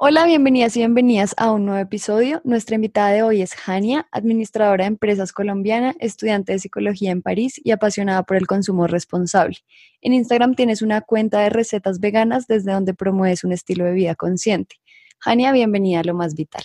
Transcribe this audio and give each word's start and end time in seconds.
Hola, 0.01 0.27
bienvenidas 0.27 0.77
y 0.77 0.79
bienvenidas 0.79 1.35
a 1.39 1.51
un 1.51 1.67
nuevo 1.67 1.81
episodio. 1.81 2.41
Nuestra 2.45 2.77
invitada 2.77 3.11
de 3.11 3.25
hoy 3.25 3.43
es 3.43 3.57
Jania, 3.57 4.07
administradora 4.13 4.85
de 4.85 4.89
empresas 4.91 5.33
colombiana, 5.33 5.97
estudiante 5.99 6.53
de 6.53 6.61
psicología 6.61 7.11
en 7.11 7.21
París 7.21 7.61
y 7.65 7.73
apasionada 7.73 8.23
por 8.23 8.37
el 8.37 8.47
consumo 8.47 8.87
responsable. 8.87 9.57
En 10.01 10.13
Instagram 10.13 10.55
tienes 10.55 10.83
una 10.83 11.01
cuenta 11.01 11.41
de 11.41 11.51
recetas 11.51 11.99
veganas 11.99 12.47
desde 12.47 12.71
donde 12.71 12.95
promueves 12.95 13.43
un 13.43 13.51
estilo 13.51 13.87
de 13.87 13.93
vida 13.93 14.15
consciente. 14.15 14.77
Jania, 15.19 15.51
bienvenida 15.51 15.99
a 15.99 16.05
Lo 16.05 16.15
Más 16.15 16.37
Vital. 16.37 16.63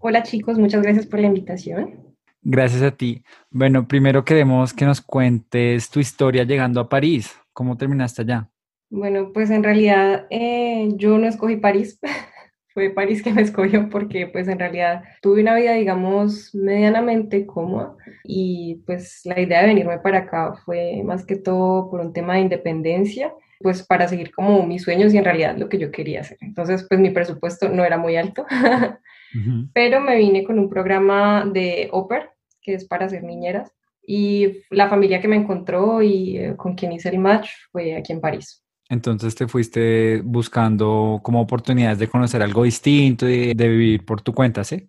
Hola 0.00 0.24
chicos, 0.24 0.58
muchas 0.58 0.82
gracias 0.82 1.06
por 1.06 1.20
la 1.20 1.28
invitación. 1.28 2.16
Gracias 2.42 2.82
a 2.82 2.90
ti. 2.90 3.22
Bueno, 3.52 3.86
primero 3.86 4.24
queremos 4.24 4.74
que 4.74 4.86
nos 4.86 5.00
cuentes 5.00 5.88
tu 5.88 6.00
historia 6.00 6.42
llegando 6.42 6.80
a 6.80 6.88
París. 6.88 7.32
¿Cómo 7.52 7.76
terminaste 7.76 8.22
allá? 8.22 8.50
Bueno, 8.90 9.30
pues 9.32 9.50
en 9.50 9.62
realidad 9.62 10.26
eh, 10.30 10.88
yo 10.96 11.16
no 11.18 11.28
escogí 11.28 11.58
París. 11.58 12.00
fue 12.74 12.90
París 12.90 13.22
que 13.22 13.32
me 13.32 13.42
escogió 13.42 13.88
porque 13.88 14.26
pues 14.26 14.48
en 14.48 14.58
realidad 14.58 15.02
tuve 15.20 15.42
una 15.42 15.54
vida 15.54 15.72
digamos 15.74 16.54
medianamente 16.54 17.46
cómoda 17.46 17.96
y 18.24 18.82
pues 18.86 19.22
la 19.24 19.40
idea 19.40 19.60
de 19.60 19.68
venirme 19.68 19.98
para 19.98 20.18
acá 20.18 20.54
fue 20.64 21.02
más 21.04 21.24
que 21.24 21.36
todo 21.36 21.90
por 21.90 22.00
un 22.00 22.12
tema 22.12 22.34
de 22.34 22.40
independencia 22.40 23.32
pues 23.60 23.86
para 23.86 24.08
seguir 24.08 24.32
como 24.32 24.66
mis 24.66 24.82
sueños 24.82 25.14
y 25.14 25.18
en 25.18 25.24
realidad 25.24 25.56
lo 25.56 25.68
que 25.68 25.78
yo 25.78 25.92
quería 25.92 26.22
hacer. 26.22 26.36
Entonces 26.40 26.84
pues 26.88 27.00
mi 27.00 27.10
presupuesto 27.10 27.68
no 27.68 27.84
era 27.84 27.96
muy 27.96 28.16
alto, 28.16 28.44
pero 29.72 30.00
me 30.00 30.16
vine 30.16 30.42
con 30.42 30.58
un 30.58 30.68
programa 30.68 31.48
de 31.50 31.88
Oper 31.92 32.30
que 32.60 32.74
es 32.74 32.84
para 32.84 33.08
ser 33.08 33.22
niñeras 33.22 33.72
y 34.04 34.62
la 34.70 34.88
familia 34.88 35.20
que 35.20 35.28
me 35.28 35.36
encontró 35.36 36.02
y 36.02 36.38
eh, 36.38 36.56
con 36.56 36.74
quien 36.74 36.92
hice 36.92 37.08
el 37.08 37.18
match 37.18 37.50
fue 37.70 37.94
aquí 37.94 38.12
en 38.12 38.20
París. 38.20 38.61
Entonces 38.92 39.34
te 39.34 39.48
fuiste 39.48 40.20
buscando 40.22 41.20
como 41.22 41.40
oportunidades 41.40 41.98
de 41.98 42.08
conocer 42.08 42.42
algo 42.42 42.64
distinto 42.64 43.26
y 43.26 43.54
de 43.54 43.68
vivir 43.68 44.04
por 44.04 44.20
tu 44.20 44.34
cuenta, 44.34 44.64
¿sí? 44.64 44.86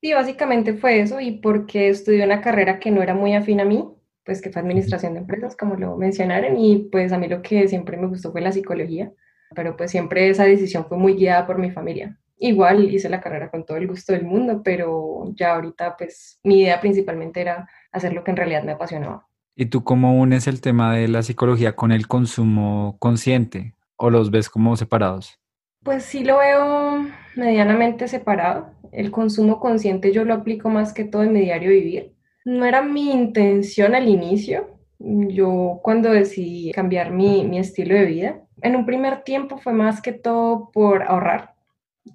Sí, 0.00 0.14
básicamente 0.14 0.72
fue 0.72 1.00
eso 1.00 1.20
y 1.20 1.32
porque 1.32 1.90
estudié 1.90 2.24
una 2.24 2.40
carrera 2.40 2.78
que 2.78 2.90
no 2.90 3.02
era 3.02 3.12
muy 3.12 3.34
afín 3.34 3.60
a 3.60 3.66
mí, 3.66 3.86
pues 4.24 4.40
que 4.40 4.48
fue 4.48 4.62
administración 4.62 5.12
de 5.12 5.20
empresas, 5.20 5.58
como 5.58 5.76
lo 5.76 5.94
mencionaron, 5.98 6.56
y 6.56 6.88
pues 6.90 7.12
a 7.12 7.18
mí 7.18 7.28
lo 7.28 7.42
que 7.42 7.68
siempre 7.68 7.98
me 7.98 8.06
gustó 8.06 8.32
fue 8.32 8.40
la 8.40 8.50
psicología, 8.50 9.12
pero 9.54 9.76
pues 9.76 9.90
siempre 9.90 10.30
esa 10.30 10.44
decisión 10.44 10.86
fue 10.86 10.96
muy 10.96 11.12
guiada 11.12 11.46
por 11.46 11.58
mi 11.58 11.70
familia. 11.70 12.18
Igual 12.38 12.94
hice 12.94 13.10
la 13.10 13.20
carrera 13.20 13.50
con 13.50 13.66
todo 13.66 13.76
el 13.76 13.88
gusto 13.88 14.14
del 14.14 14.24
mundo, 14.24 14.62
pero 14.64 15.30
ya 15.34 15.54
ahorita 15.54 15.98
pues 15.98 16.40
mi 16.44 16.62
idea 16.62 16.80
principalmente 16.80 17.42
era 17.42 17.68
hacer 17.92 18.14
lo 18.14 18.24
que 18.24 18.30
en 18.30 18.38
realidad 18.38 18.64
me 18.64 18.72
apasionaba. 18.72 19.28
¿Y 19.56 19.66
tú 19.66 19.84
cómo 19.84 20.18
unes 20.18 20.48
el 20.48 20.60
tema 20.60 20.96
de 20.96 21.06
la 21.06 21.22
psicología 21.22 21.76
con 21.76 21.92
el 21.92 22.08
consumo 22.08 22.96
consciente 22.98 23.74
o 23.96 24.10
los 24.10 24.32
ves 24.32 24.48
como 24.50 24.76
separados? 24.76 25.38
Pues 25.84 26.02
sí 26.02 26.24
lo 26.24 26.38
veo 26.38 27.06
medianamente 27.36 28.08
separado. 28.08 28.72
El 28.90 29.12
consumo 29.12 29.60
consciente 29.60 30.12
yo 30.12 30.24
lo 30.24 30.34
aplico 30.34 30.70
más 30.70 30.92
que 30.92 31.04
todo 31.04 31.22
en 31.22 31.34
mi 31.34 31.40
diario 31.42 31.70
vivir. 31.70 32.14
No 32.44 32.64
era 32.64 32.82
mi 32.82 33.12
intención 33.12 33.94
al 33.94 34.08
inicio. 34.08 34.76
Yo 34.98 35.78
cuando 35.84 36.10
decidí 36.10 36.72
cambiar 36.72 37.12
mi, 37.12 37.44
mi 37.44 37.58
estilo 37.58 37.94
de 37.94 38.06
vida, 38.06 38.40
en 38.60 38.74
un 38.74 38.84
primer 38.84 39.22
tiempo 39.22 39.58
fue 39.58 39.72
más 39.72 40.02
que 40.02 40.12
todo 40.12 40.72
por 40.72 41.04
ahorrar. 41.04 41.54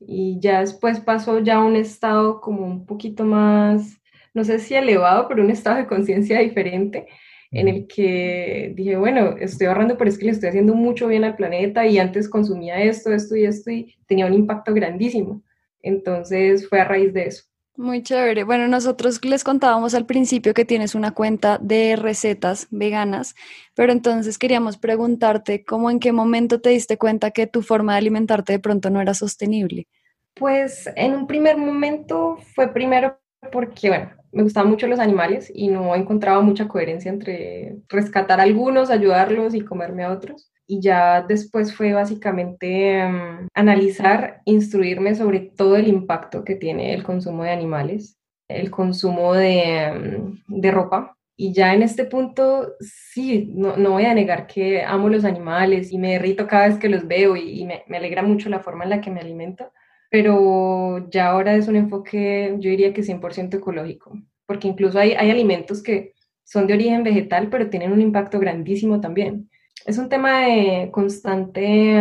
Y 0.01 0.39
ya 0.41 0.59
después 0.59 0.99
pasó 0.99 1.39
ya 1.39 1.55
a 1.55 1.63
un 1.63 1.77
estado 1.77 2.41
como 2.41 2.65
un 2.65 2.85
poquito 2.85 3.23
más, 3.23 4.01
no 4.33 4.43
sé 4.43 4.59
si 4.59 4.75
elevado, 4.75 5.29
pero 5.29 5.41
un 5.41 5.51
estado 5.51 5.77
de 5.77 5.87
conciencia 5.87 6.39
diferente 6.39 7.07
en 7.51 7.67
el 7.67 7.87
que 7.87 8.73
dije, 8.75 8.95
bueno, 8.97 9.35
estoy 9.39 9.67
ahorrando, 9.67 9.97
pero 9.97 10.09
es 10.09 10.17
que 10.17 10.25
le 10.25 10.31
estoy 10.31 10.49
haciendo 10.49 10.75
mucho 10.75 11.07
bien 11.07 11.23
al 11.23 11.35
planeta 11.35 11.85
y 11.87 11.97
antes 11.97 12.29
consumía 12.29 12.81
esto, 12.81 13.11
esto 13.11 13.35
y 13.35 13.45
esto 13.45 13.71
y 13.71 13.95
tenía 14.05 14.27
un 14.27 14.33
impacto 14.33 14.73
grandísimo. 14.73 15.41
Entonces 15.81 16.67
fue 16.67 16.79
a 16.79 16.85
raíz 16.85 17.13
de 17.13 17.25
eso. 17.25 17.43
Muy 17.75 18.03
chévere. 18.03 18.43
Bueno, 18.43 18.67
nosotros 18.67 19.23
les 19.23 19.45
contábamos 19.45 19.93
al 19.93 20.05
principio 20.05 20.53
que 20.53 20.65
tienes 20.65 20.95
una 20.95 21.11
cuenta 21.11 21.57
de 21.59 21.95
recetas 21.95 22.67
veganas, 22.71 23.35
pero 23.73 23.93
entonces 23.93 24.37
queríamos 24.37 24.77
preguntarte 24.77 25.63
cómo 25.63 25.89
en 25.89 25.99
qué 25.99 26.11
momento 26.11 26.59
te 26.59 26.71
diste 26.71 26.97
cuenta 26.97 27.31
que 27.31 27.47
tu 27.47 27.61
forma 27.61 27.93
de 27.93 27.99
alimentarte 27.99 28.51
de 28.51 28.59
pronto 28.59 28.89
no 28.89 28.99
era 28.99 29.13
sostenible. 29.13 29.87
Pues 30.33 30.89
en 30.95 31.13
un 31.13 31.25
primer 31.25 31.55
momento 31.55 32.37
fue 32.53 32.67
primero 32.73 33.17
porque, 33.49 33.87
bueno, 33.87 34.11
me 34.31 34.43
gustaban 34.43 34.69
mucho 34.69 34.87
los 34.87 34.99
animales 34.99 35.51
y 35.53 35.67
no 35.69 35.95
encontraba 35.95 36.41
mucha 36.41 36.67
coherencia 36.67 37.11
entre 37.11 37.77
rescatar 37.87 38.39
a 38.39 38.43
algunos, 38.43 38.89
ayudarlos 38.89 39.55
y 39.55 39.61
comerme 39.61 40.03
a 40.03 40.11
otros. 40.11 40.51
Y 40.67 40.81
ya 40.81 41.23
después 41.23 41.75
fue 41.75 41.93
básicamente 41.93 42.99
em, 42.99 43.47
analizar, 43.55 44.41
instruirme 44.45 45.15
sobre 45.15 45.39
todo 45.39 45.75
el 45.77 45.87
impacto 45.87 46.43
que 46.43 46.55
tiene 46.55 46.93
el 46.93 47.03
consumo 47.03 47.43
de 47.43 47.51
animales, 47.51 48.17
el 48.47 48.69
consumo 48.69 49.33
de, 49.33 49.61
em, 49.85 50.43
de 50.47 50.71
ropa. 50.71 51.15
Y 51.35 51.53
ya 51.53 51.73
en 51.73 51.81
este 51.83 52.05
punto, 52.05 52.73
sí, 52.81 53.51
no, 53.55 53.77
no, 53.77 53.91
voy 53.91 54.05
a 54.05 54.13
negar 54.13 54.45
que 54.45 54.83
amo 54.83 55.09
los 55.09 55.25
animales 55.25 55.91
y 55.91 55.97
me 55.97 56.13
derrito 56.13 56.47
cada 56.47 56.67
vez 56.67 56.77
que 56.77 56.89
los 56.89 57.07
veo 57.07 57.35
y, 57.35 57.65
me, 57.65 57.83
me 57.87 57.97
alegra 57.97 58.21
mucho 58.23 58.49
la 58.49 58.59
forma 58.59 58.83
en 58.83 58.89
la 58.91 59.01
que 59.01 59.09
me 59.09 59.21
alimento 59.21 59.71
pero 60.09 61.09
ya 61.09 61.27
ahora 61.27 61.55
es 61.55 61.67
un 61.67 61.75
enfoque, 61.75 62.55
yo 62.59 62.69
diría 62.69 62.93
que 62.93 63.03
100% 63.03 63.57
ecológico, 63.57 64.19
porque 64.45 64.67
incluso 64.67 64.99
hay, 64.99 65.11
hay 65.13 65.29
alimentos 65.29 65.83
que 65.83 66.13
son 66.43 66.65
de 66.67 66.73
origen 66.73 67.03
vegetal, 67.03 67.49
pero 67.49 67.69
tienen 67.69 67.91
un 67.91 68.01
impacto 68.01 68.39
grandísimo 68.39 68.99
también. 68.99 69.49
Es 69.85 69.97
un 69.97 70.09
tema 70.09 70.41
de 70.41 70.89
constante 70.91 71.95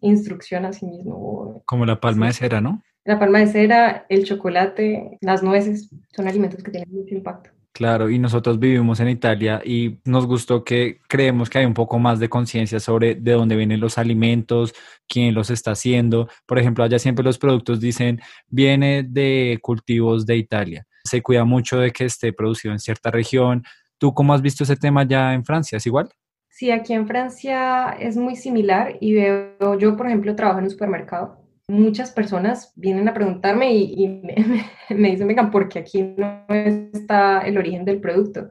instrucción 0.00 0.64
a 0.64 0.72
sí 0.72 0.86
mismo. 0.86 1.62
Como 1.66 1.84
la 1.84 2.00
palma 2.00 2.26
de 2.26 2.32
cera, 2.32 2.60
¿no? 2.60 2.82
La 3.04 3.18
palma 3.18 3.40
de 3.40 3.46
cera, 3.46 4.06
el 4.08 4.24
chocolate, 4.24 5.18
las 5.20 5.42
nueces, 5.42 5.90
son 6.14 6.28
alimentos 6.28 6.62
que 6.62 6.70
tienen 6.70 6.92
mucho 6.92 7.14
impacto. 7.14 7.50
Claro, 7.78 8.10
y 8.10 8.18
nosotros 8.18 8.58
vivimos 8.58 8.98
en 8.98 9.08
Italia 9.08 9.62
y 9.64 10.00
nos 10.04 10.26
gustó 10.26 10.64
que 10.64 10.98
creemos 11.06 11.48
que 11.48 11.58
hay 11.58 11.64
un 11.64 11.74
poco 11.74 12.00
más 12.00 12.18
de 12.18 12.28
conciencia 12.28 12.80
sobre 12.80 13.14
de 13.14 13.30
dónde 13.30 13.54
vienen 13.54 13.78
los 13.78 13.98
alimentos, 13.98 14.74
quién 15.06 15.32
los 15.32 15.48
está 15.48 15.70
haciendo. 15.70 16.28
Por 16.44 16.58
ejemplo, 16.58 16.82
allá 16.82 16.98
siempre 16.98 17.24
los 17.24 17.38
productos 17.38 17.78
dicen 17.78 18.20
viene 18.48 19.04
de 19.04 19.60
cultivos 19.62 20.26
de 20.26 20.38
Italia. 20.38 20.88
Se 21.04 21.22
cuida 21.22 21.44
mucho 21.44 21.78
de 21.78 21.92
que 21.92 22.06
esté 22.06 22.32
producido 22.32 22.72
en 22.72 22.80
cierta 22.80 23.12
región. 23.12 23.62
¿Tú 23.96 24.12
cómo 24.12 24.34
has 24.34 24.42
visto 24.42 24.64
ese 24.64 24.74
tema 24.74 25.04
ya 25.04 25.32
en 25.32 25.44
Francia? 25.44 25.76
¿Es 25.76 25.86
igual? 25.86 26.08
Sí, 26.48 26.72
aquí 26.72 26.94
en 26.94 27.06
Francia 27.06 27.90
es 28.00 28.16
muy 28.16 28.34
similar 28.34 28.96
y 29.00 29.14
veo, 29.14 29.78
yo 29.78 29.96
por 29.96 30.08
ejemplo 30.08 30.34
trabajo 30.34 30.58
en 30.58 30.64
un 30.64 30.70
supermercado 30.70 31.37
muchas 31.68 32.10
personas 32.10 32.72
vienen 32.76 33.08
a 33.08 33.14
preguntarme 33.14 33.74
y, 33.74 34.08
me, 34.88 35.10
dicen, 35.10 35.28
vengan, 35.28 35.50
porque 35.50 35.78
aquí 35.78 36.02
no 36.02 36.44
está 36.48 37.40
el 37.40 37.58
origen 37.58 37.84
del 37.84 38.00
producto. 38.00 38.48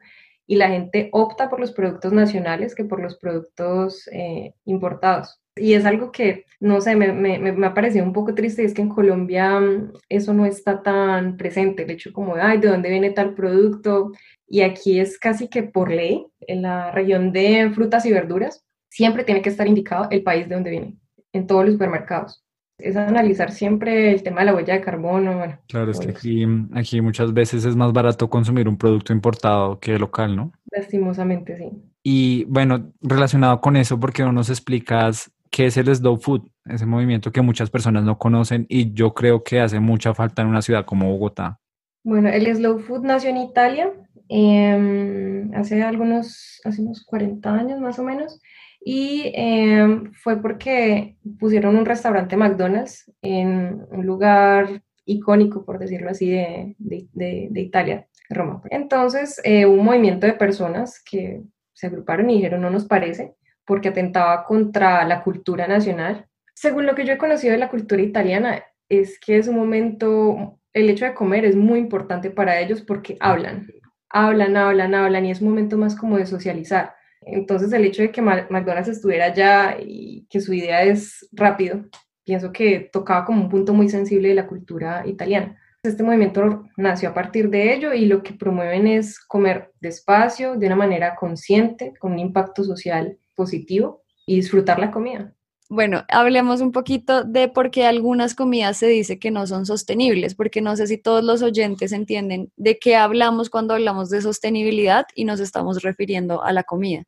Y 0.49 0.55
la 0.55 0.69
gente 0.69 1.09
opta 1.11 1.49
por 1.49 1.59
los 1.59 1.73
productos 1.73 2.13
nacionales 2.13 2.73
que 2.73 2.85
por 2.85 3.01
los 3.01 3.17
productos 3.17 4.07
eh, 4.13 4.53
importados. 4.63 5.41
Y 5.57 5.73
es 5.73 5.85
algo 5.85 6.11
que, 6.11 6.45
no 6.59 6.79
sé, 6.79 6.95
me, 6.95 7.11
me, 7.11 7.65
ha 7.65 7.73
parecido 7.73 8.05
un 8.05 8.13
poco 8.13 8.33
triste, 8.33 8.63
es 8.63 8.73
que 8.73 8.83
en 8.83 8.89
Colombia 8.89 9.59
mm, 9.59 9.93
eso 10.07 10.33
no 10.33 10.45
está 10.45 10.83
tan 10.83 11.35
presente, 11.35 11.83
el 11.83 11.91
hecho 11.91 12.13
como, 12.13 12.35
ay, 12.35 12.59
¿de 12.59 12.69
dónde 12.69 12.89
viene 12.89 13.09
tal 13.09 13.33
producto? 13.33 14.11
Y 14.47 14.61
aquí 14.61 14.99
es 14.99 15.17
casi 15.19 15.49
que 15.49 15.63
por 15.63 15.91
ley, 15.91 16.27
en 16.41 16.61
la 16.61 16.91
región 16.91 17.33
de 17.33 17.71
frutas 17.73 18.05
y 18.05 18.13
verduras, 18.13 18.63
siempre 18.89 19.23
tiene 19.25 19.41
que 19.41 19.49
estar 19.49 19.67
indicado 19.67 20.07
el 20.11 20.23
país 20.23 20.47
de 20.47 20.55
donde 20.55 20.69
viene, 20.69 20.97
en 21.33 21.47
todos 21.47 21.65
los 21.65 21.73
supermercados 21.73 22.46
es 22.79 22.95
analizar 22.95 23.51
siempre 23.51 24.11
el 24.11 24.23
tema 24.23 24.41
de 24.41 24.45
la 24.47 24.55
huella 24.55 24.75
de 24.75 24.81
carbono. 24.81 25.37
Bueno, 25.37 25.57
claro, 25.67 25.91
es 25.91 25.99
que 25.99 26.11
aquí, 26.11 26.45
aquí 26.73 27.01
muchas 27.01 27.33
veces 27.33 27.65
es 27.65 27.75
más 27.75 27.91
barato 27.91 28.29
consumir 28.29 28.67
un 28.67 28.77
producto 28.77 29.13
importado 29.13 29.79
que 29.79 29.97
local, 29.97 30.35
¿no? 30.35 30.51
Lastimosamente, 30.71 31.57
sí. 31.57 31.71
Y 32.03 32.45
bueno, 32.45 32.93
relacionado 33.01 33.59
con 33.61 33.75
eso, 33.75 33.99
¿por 33.99 34.13
qué 34.13 34.23
no 34.23 34.31
nos 34.31 34.49
explicas 34.49 35.31
qué 35.49 35.65
es 35.65 35.77
el 35.77 35.93
slow 35.93 36.17
food? 36.17 36.47
Ese 36.65 36.85
movimiento 36.85 37.31
que 37.31 37.41
muchas 37.41 37.69
personas 37.69 38.03
no 38.03 38.17
conocen 38.17 38.65
y 38.69 38.93
yo 38.93 39.13
creo 39.13 39.43
que 39.43 39.59
hace 39.59 39.79
mucha 39.79 40.13
falta 40.13 40.41
en 40.41 40.49
una 40.49 40.61
ciudad 40.61 40.85
como 40.85 41.11
Bogotá. 41.11 41.59
Bueno, 42.03 42.29
el 42.29 42.45
slow 42.55 42.79
food 42.79 43.03
nació 43.03 43.31
en 43.31 43.37
Italia 43.37 43.91
em, 44.29 45.51
hace 45.55 45.81
algunos, 45.81 46.61
hace 46.63 46.81
unos 46.81 47.03
40 47.03 47.53
años 47.53 47.79
más 47.81 47.97
o 47.97 48.03
menos 48.03 48.39
y 48.89 49.33
em, 49.35 50.13
fue 50.13 50.41
porque 50.41 51.17
pusieron 51.41 51.75
un 51.75 51.85
restaurante 51.85 52.37
McDonald's 52.37 53.11
en 53.21 53.85
un 53.91 54.05
lugar 54.05 54.81
icónico, 55.03 55.65
por 55.65 55.77
decirlo 55.77 56.09
así, 56.09 56.31
de, 56.31 56.73
de, 56.79 57.49
de, 57.51 57.61
Italia, 57.61 58.07
Roma. 58.29 58.61
Entonces, 58.69 59.41
eh, 59.43 59.65
un 59.65 59.83
movimiento 59.83 60.25
de 60.25 60.31
personas 60.31 61.03
que 61.03 61.41
se 61.73 61.87
agruparon 61.87 62.29
y 62.29 62.35
dijeron, 62.35 62.61
no 62.61 62.69
nos 62.69 62.85
parece, 62.85 63.35
porque 63.65 63.89
atentaba 63.89 64.45
contra 64.45 65.03
la 65.03 65.21
cultura 65.21 65.67
nacional. 65.67 66.25
Según 66.53 66.85
lo 66.85 66.95
que 66.95 67.03
yo 67.03 67.11
he 67.11 67.17
conocido 67.17 67.51
de 67.51 67.59
la 67.59 67.69
cultura 67.69 68.01
italiana, 68.01 68.63
es 68.87 69.19
que 69.19 69.37
es 69.37 69.49
un 69.49 69.57
momento, 69.57 70.61
el 70.71 70.89
hecho 70.89 71.03
de 71.03 71.13
comer 71.13 71.43
es 71.43 71.57
muy 71.57 71.79
importante 71.79 72.31
para 72.31 72.61
ellos 72.61 72.81
porque 72.83 73.17
hablan, 73.19 73.67
hablan, 74.07 74.55
hablan, 74.55 74.95
hablan, 74.95 75.25
y 75.25 75.31
es 75.31 75.41
momento 75.41 75.77
más 75.77 75.93
como 75.93 76.17
de 76.17 76.25
socializar. 76.25 76.96
Entonces 77.31 77.71
el 77.73 77.85
hecho 77.85 78.01
de 78.01 78.11
que 78.11 78.21
McDonald's 78.21 78.89
estuviera 78.89 79.25
allá 79.25 79.77
y 79.79 80.25
que 80.29 80.41
su 80.41 80.53
idea 80.53 80.83
es 80.83 81.27
rápido, 81.31 81.85
pienso 82.23 82.51
que 82.51 82.89
tocaba 82.91 83.25
como 83.25 83.41
un 83.41 83.49
punto 83.49 83.73
muy 83.73 83.89
sensible 83.89 84.29
de 84.29 84.35
la 84.35 84.47
cultura 84.47 85.03
italiana. 85.05 85.57
Este 85.83 86.03
movimiento 86.03 86.63
nació 86.75 87.09
a 87.09 87.13
partir 87.13 87.49
de 87.49 87.73
ello 87.73 87.93
y 87.93 88.05
lo 88.05 88.23
que 88.23 88.33
promueven 88.33 88.87
es 88.87 89.19
comer 89.19 89.71
despacio, 89.79 90.55
de 90.55 90.67
una 90.67 90.75
manera 90.75 91.15
consciente, 91.15 91.93
con 91.99 92.13
un 92.13 92.19
impacto 92.19 92.63
social 92.63 93.17
positivo 93.35 94.03
y 94.25 94.35
disfrutar 94.35 94.79
la 94.79 94.91
comida. 94.91 95.33
Bueno, 95.69 96.05
hablemos 96.09 96.61
un 96.61 96.71
poquito 96.71 97.23
de 97.25 97.49
por 97.49 97.71
qué 97.71 97.85
algunas 97.85 98.35
comidas 98.35 98.77
se 98.77 98.87
dice 98.87 99.19
que 99.19 99.31
no 99.31 99.47
son 99.47 99.65
sostenibles, 99.65 100.33
porque 100.33 100.61
no 100.61 100.75
sé 100.77 100.87
si 100.87 100.97
todos 100.97 101.23
los 101.23 101.41
oyentes 101.41 101.91
entienden 101.91 102.51
de 102.55 102.79
qué 102.79 102.95
hablamos 102.95 103.49
cuando 103.49 103.73
hablamos 103.73 104.09
de 104.09 104.21
sostenibilidad 104.21 105.05
y 105.13 105.25
nos 105.25 105.41
estamos 105.41 105.81
refiriendo 105.83 106.41
a 106.41 106.53
la 106.53 106.63
comida. 106.63 107.03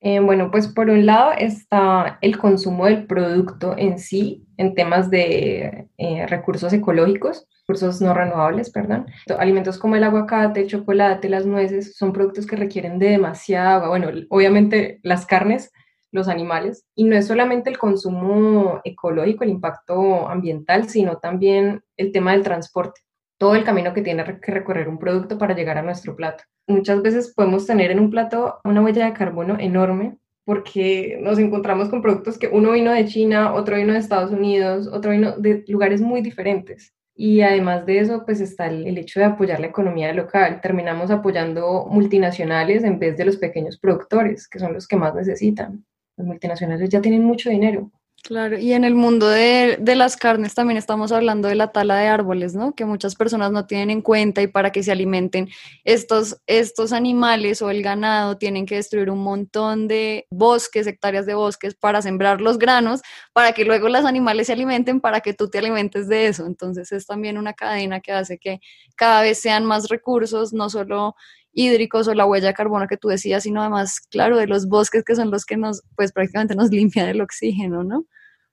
Eh, 0.00 0.20
bueno, 0.20 0.50
pues 0.50 0.68
por 0.68 0.90
un 0.90 1.06
lado 1.06 1.32
está 1.38 2.18
el 2.20 2.38
consumo 2.38 2.86
del 2.86 3.06
producto 3.06 3.74
en 3.78 3.98
sí, 3.98 4.46
en 4.56 4.74
temas 4.74 5.10
de 5.10 5.88
eh, 5.96 6.26
recursos 6.26 6.72
ecológicos, 6.72 7.48
recursos 7.62 8.00
no 8.02 8.12
renovables, 8.12 8.70
perdón. 8.70 9.06
Alimentos 9.38 9.78
como 9.78 9.96
el 9.96 10.04
aguacate, 10.04 10.60
el 10.60 10.68
chocolate, 10.68 11.28
las 11.28 11.46
nueces, 11.46 11.96
son 11.96 12.12
productos 12.12 12.46
que 12.46 12.56
requieren 12.56 12.98
de 12.98 13.10
demasiada 13.10 13.76
agua. 13.76 13.88
Bueno, 13.88 14.10
obviamente 14.28 15.00
las 15.02 15.24
carnes, 15.26 15.72
los 16.12 16.28
animales, 16.28 16.86
y 16.94 17.04
no 17.04 17.16
es 17.16 17.26
solamente 17.26 17.70
el 17.70 17.78
consumo 17.78 18.80
ecológico, 18.84 19.44
el 19.44 19.50
impacto 19.50 20.28
ambiental, 20.28 20.88
sino 20.88 21.16
también 21.16 21.82
el 21.96 22.12
tema 22.12 22.32
del 22.32 22.42
transporte 22.42 23.05
todo 23.38 23.54
el 23.54 23.64
camino 23.64 23.92
que 23.92 24.02
tiene 24.02 24.24
que 24.40 24.52
recorrer 24.52 24.88
un 24.88 24.98
producto 24.98 25.38
para 25.38 25.54
llegar 25.54 25.78
a 25.78 25.82
nuestro 25.82 26.16
plato. 26.16 26.44
Muchas 26.66 27.02
veces 27.02 27.32
podemos 27.34 27.66
tener 27.66 27.90
en 27.90 28.00
un 28.00 28.10
plato 28.10 28.58
una 28.64 28.82
huella 28.82 29.06
de 29.06 29.12
carbono 29.12 29.56
enorme 29.58 30.18
porque 30.44 31.18
nos 31.20 31.38
encontramos 31.38 31.88
con 31.88 32.02
productos 32.02 32.38
que 32.38 32.46
uno 32.46 32.72
vino 32.72 32.92
de 32.92 33.04
China, 33.06 33.52
otro 33.54 33.76
vino 33.76 33.92
de 33.92 33.98
Estados 33.98 34.30
Unidos, 34.30 34.86
otro 34.86 35.10
vino 35.10 35.36
de 35.36 35.64
lugares 35.66 36.00
muy 36.00 36.22
diferentes. 36.22 36.94
Y 37.16 37.40
además 37.40 37.86
de 37.86 37.98
eso, 37.98 38.24
pues 38.24 38.40
está 38.40 38.66
el, 38.66 38.96
hecho 38.98 39.20
de 39.20 39.26
apoyar 39.26 39.58
la 39.58 39.68
economía 39.68 40.12
local. 40.12 40.60
Terminamos 40.60 41.10
apoyando 41.10 41.86
multinacionales 41.90 42.84
en 42.84 42.98
vez 42.98 43.16
de 43.16 43.24
los 43.24 43.38
pequeños 43.38 43.78
productores, 43.78 44.46
que 44.46 44.58
son 44.58 44.74
los 44.74 44.86
que 44.86 44.96
más 44.96 45.14
necesitan. 45.14 45.84
Los 46.16 46.26
multinacionales 46.26 46.90
ya 46.90 47.00
tienen 47.00 47.24
mucho 47.24 47.50
dinero. 47.50 47.90
Claro, 48.26 48.58
y 48.58 48.72
en 48.72 48.82
el 48.82 48.96
mundo 48.96 49.28
de, 49.28 49.78
las 49.94 50.16
carnes 50.16 50.52
también 50.52 50.76
estamos 50.76 51.12
hablando 51.12 51.46
de 51.46 51.54
la 51.54 51.70
tala 51.70 51.96
de 51.96 52.08
árboles, 52.08 52.56
¿no? 52.56 52.74
Que 52.74 52.84
muchas 52.84 53.14
personas 53.14 53.52
no 53.52 53.68
tienen 53.68 53.88
en 53.88 54.02
cuenta 54.02 54.42
y 54.42 54.48
para 54.48 54.72
que 54.72 54.82
se 54.82 54.90
alimenten 54.90 55.48
estos, 55.84 56.42
estos 56.48 56.92
animales 56.92 57.62
o 57.62 57.70
el 57.70 57.84
ganado 57.84 58.36
tienen 58.36 58.66
que 58.66 58.74
destruir 58.74 59.10
un 59.10 59.20
montón 59.20 59.86
de 59.86 60.26
bosques, 60.28 60.88
hectáreas 60.88 61.24
de 61.24 61.34
bosques 61.34 61.76
para 61.76 62.02
sembrar 62.02 62.40
los 62.40 62.58
granos, 62.58 63.00
para 63.32 63.52
que 63.52 63.64
luego 63.64 63.88
los 63.88 64.04
animales 64.04 64.48
se 64.48 64.54
alimenten, 64.54 65.00
para 65.00 65.20
que 65.20 65.32
tú 65.32 65.48
te 65.48 65.58
alimentes 65.58 66.08
de 66.08 66.26
eso. 66.26 66.46
Entonces 66.46 66.90
es 66.90 67.06
también 67.06 67.38
una 67.38 67.52
cadena 67.52 68.00
que 68.00 68.10
hace 68.10 68.38
que 68.38 68.58
cada 68.96 69.22
vez 69.22 69.40
sean 69.40 69.64
más 69.64 69.88
recursos, 69.88 70.52
no 70.52 70.68
solo 70.68 71.14
hídricos 71.52 72.08
o 72.08 72.14
la 72.14 72.26
huella 72.26 72.48
de 72.48 72.54
carbono 72.54 72.88
que 72.88 72.96
tú 72.96 73.06
decías, 73.06 73.44
sino 73.44 73.60
además, 73.60 74.00
claro, 74.10 74.36
de 74.36 74.48
los 74.48 74.68
bosques 74.68 75.04
que 75.04 75.14
son 75.14 75.30
los 75.30 75.44
que 75.44 75.56
nos, 75.56 75.82
pues 75.94 76.10
prácticamente 76.10 76.56
nos 76.56 76.70
limpian 76.72 77.08
el 77.08 77.20
oxígeno, 77.20 77.84
¿no? 77.84 78.04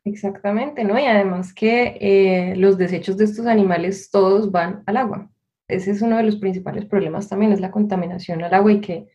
Exactamente, 0.05 0.83
¿no? 0.83 0.99
Y 0.99 1.05
además 1.05 1.53
que 1.53 1.97
eh, 2.01 2.55
los 2.57 2.77
desechos 2.77 3.17
de 3.17 3.23
estos 3.25 3.45
animales 3.45 4.11
todos 4.11 4.51
van 4.51 4.83
al 4.85 4.97
agua. 4.97 5.29
Ese 5.67 5.91
es 5.91 6.01
uno 6.01 6.17
de 6.17 6.23
los 6.23 6.35
principales 6.37 6.85
problemas 6.85 7.29
también, 7.29 7.53
es 7.53 7.61
la 7.61 7.71
contaminación 7.71 8.43
al 8.43 8.53
agua 8.53 8.73
y 8.73 8.81
que 8.81 9.07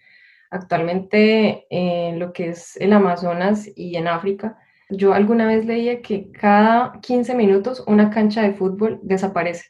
actualmente 0.51 1.67
en 1.69 2.19
lo 2.19 2.33
que 2.33 2.49
es 2.51 2.77
el 2.79 2.95
Amazonas 2.95 3.69
y 3.77 3.97
en 3.97 4.09
África, 4.09 4.57
yo 4.89 5.13
alguna 5.13 5.47
vez 5.47 5.67
leía 5.67 6.01
que 6.01 6.31
cada 6.33 6.99
15 7.03 7.35
minutos 7.35 7.85
una 7.87 8.09
cancha 8.09 8.43
de 8.43 8.55
fútbol 8.55 8.99
desaparece. 9.03 9.67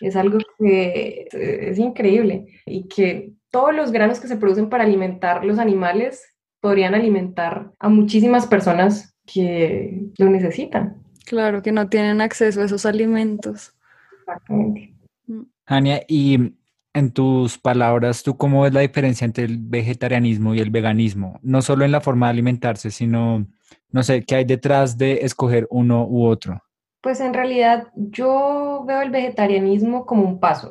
Es 0.00 0.16
algo 0.16 0.38
que 0.58 1.28
es 1.32 1.78
increíble 1.78 2.46
y 2.66 2.88
que 2.88 3.32
todos 3.50 3.72
los 3.72 3.92
granos 3.92 4.18
que 4.18 4.26
se 4.26 4.36
producen 4.36 4.68
para 4.68 4.82
alimentar 4.82 5.44
los 5.44 5.60
animales 5.60 6.24
podrían 6.60 6.94
alimentar 6.94 7.70
a 7.78 7.88
muchísimas 7.88 8.46
personas 8.48 9.13
que 9.26 10.10
lo 10.18 10.30
necesitan. 10.30 10.96
Claro, 11.24 11.62
que 11.62 11.72
no 11.72 11.88
tienen 11.88 12.20
acceso 12.20 12.60
a 12.60 12.64
esos 12.64 12.86
alimentos. 12.86 13.74
Exactamente. 14.20 14.94
Mm. 15.26 15.42
Ania, 15.66 16.02
y 16.06 16.54
en 16.94 17.10
tus 17.10 17.58
palabras, 17.58 18.22
¿tú 18.22 18.36
cómo 18.36 18.62
ves 18.62 18.72
la 18.72 18.80
diferencia 18.80 19.24
entre 19.24 19.44
el 19.44 19.58
vegetarianismo 19.58 20.54
y 20.54 20.60
el 20.60 20.70
veganismo? 20.70 21.40
No 21.42 21.60
solo 21.62 21.84
en 21.84 21.92
la 21.92 22.00
forma 22.00 22.26
de 22.26 22.30
alimentarse, 22.30 22.90
sino, 22.90 23.46
no 23.90 24.02
sé, 24.02 24.24
¿qué 24.24 24.36
hay 24.36 24.44
detrás 24.44 24.96
de 24.96 25.20
escoger 25.22 25.66
uno 25.70 26.06
u 26.06 26.26
otro? 26.26 26.62
Pues 27.00 27.20
en 27.20 27.34
realidad 27.34 27.88
yo 27.94 28.84
veo 28.86 29.02
el 29.02 29.10
vegetarianismo 29.10 30.06
como 30.06 30.22
un 30.22 30.38
paso, 30.38 30.70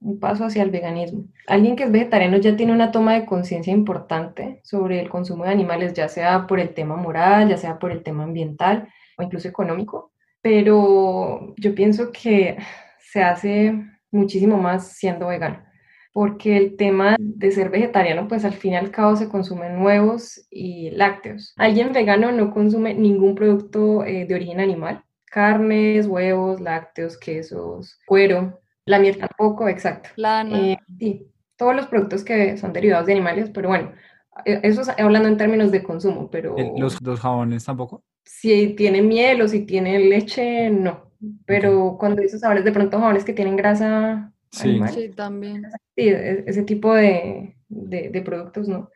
un 0.00 0.20
paso 0.20 0.44
hacia 0.44 0.62
el 0.62 0.70
veganismo. 0.70 1.24
Alguien 1.46 1.76
que 1.76 1.84
es 1.84 1.92
vegetariano 1.92 2.36
ya 2.38 2.56
tiene 2.56 2.72
una 2.72 2.92
toma 2.92 3.14
de 3.14 3.26
conciencia 3.26 3.72
importante 3.72 4.60
sobre 4.64 5.00
el 5.00 5.08
consumo 5.08 5.44
de 5.44 5.50
animales, 5.50 5.92
ya 5.94 6.08
sea 6.08 6.46
por 6.46 6.60
el 6.60 6.74
tema 6.74 6.96
moral, 6.96 7.48
ya 7.48 7.56
sea 7.56 7.78
por 7.78 7.90
el 7.90 8.02
tema 8.02 8.24
ambiental 8.24 8.88
o 9.16 9.22
incluso 9.22 9.48
económico, 9.48 10.12
pero 10.40 11.54
yo 11.56 11.74
pienso 11.74 12.12
que 12.12 12.56
se 13.00 13.22
hace 13.22 13.74
muchísimo 14.10 14.56
más 14.58 14.92
siendo 14.92 15.28
vegano, 15.28 15.64
porque 16.12 16.56
el 16.56 16.76
tema 16.76 17.16
de 17.18 17.50
ser 17.50 17.70
vegetariano, 17.70 18.28
pues 18.28 18.44
al 18.44 18.52
fin 18.52 18.74
y 18.74 18.76
al 18.76 18.90
cabo 18.90 19.16
se 19.16 19.28
consumen 19.28 19.82
huevos 19.82 20.46
y 20.50 20.90
lácteos. 20.90 21.54
Alguien 21.56 21.92
vegano 21.92 22.30
no 22.32 22.50
consume 22.52 22.94
ningún 22.94 23.34
producto 23.34 24.04
eh, 24.04 24.26
de 24.26 24.34
origen 24.34 24.60
animal, 24.60 25.02
carnes, 25.24 26.06
huevos, 26.06 26.60
lácteos, 26.60 27.18
quesos, 27.18 27.98
cuero, 28.06 28.60
la 28.88 28.98
miel 28.98 29.18
tampoco, 29.18 29.68
exacto. 29.68 30.10
Lana. 30.16 30.58
Eh, 30.58 30.78
sí, 30.98 31.30
todos 31.56 31.76
los 31.76 31.86
productos 31.86 32.24
que 32.24 32.56
son 32.56 32.72
derivados 32.72 33.06
de 33.06 33.12
animales, 33.12 33.50
pero 33.52 33.68
bueno, 33.68 33.92
eh, 34.44 34.60
eso 34.62 34.80
es 34.80 34.88
hablando 34.88 35.28
en 35.28 35.36
términos 35.36 35.70
de 35.70 35.82
consumo, 35.82 36.30
pero... 36.30 36.56
¿Los, 36.76 37.00
los 37.02 37.20
jabones 37.20 37.64
tampoco? 37.64 38.02
Si 38.24 38.68
tiene 38.74 39.02
miel 39.02 39.42
o 39.42 39.48
si 39.48 39.66
tiene 39.66 39.98
leche, 39.98 40.70
no. 40.70 41.12
Pero 41.44 41.96
cuando 41.98 42.22
dices 42.22 42.40
sabores, 42.40 42.64
de 42.64 42.72
pronto 42.72 42.98
jabones 42.98 43.24
que 43.24 43.32
tienen 43.32 43.56
grasa 43.56 44.32
sí. 44.50 44.70
animal. 44.70 44.90
Sí, 44.90 45.08
también. 45.10 45.64
Sí, 45.96 46.08
e, 46.08 46.44
ese 46.46 46.62
tipo 46.62 46.94
de, 46.94 47.56
de, 47.68 48.08
de 48.10 48.22
productos, 48.22 48.68
no. 48.68 48.90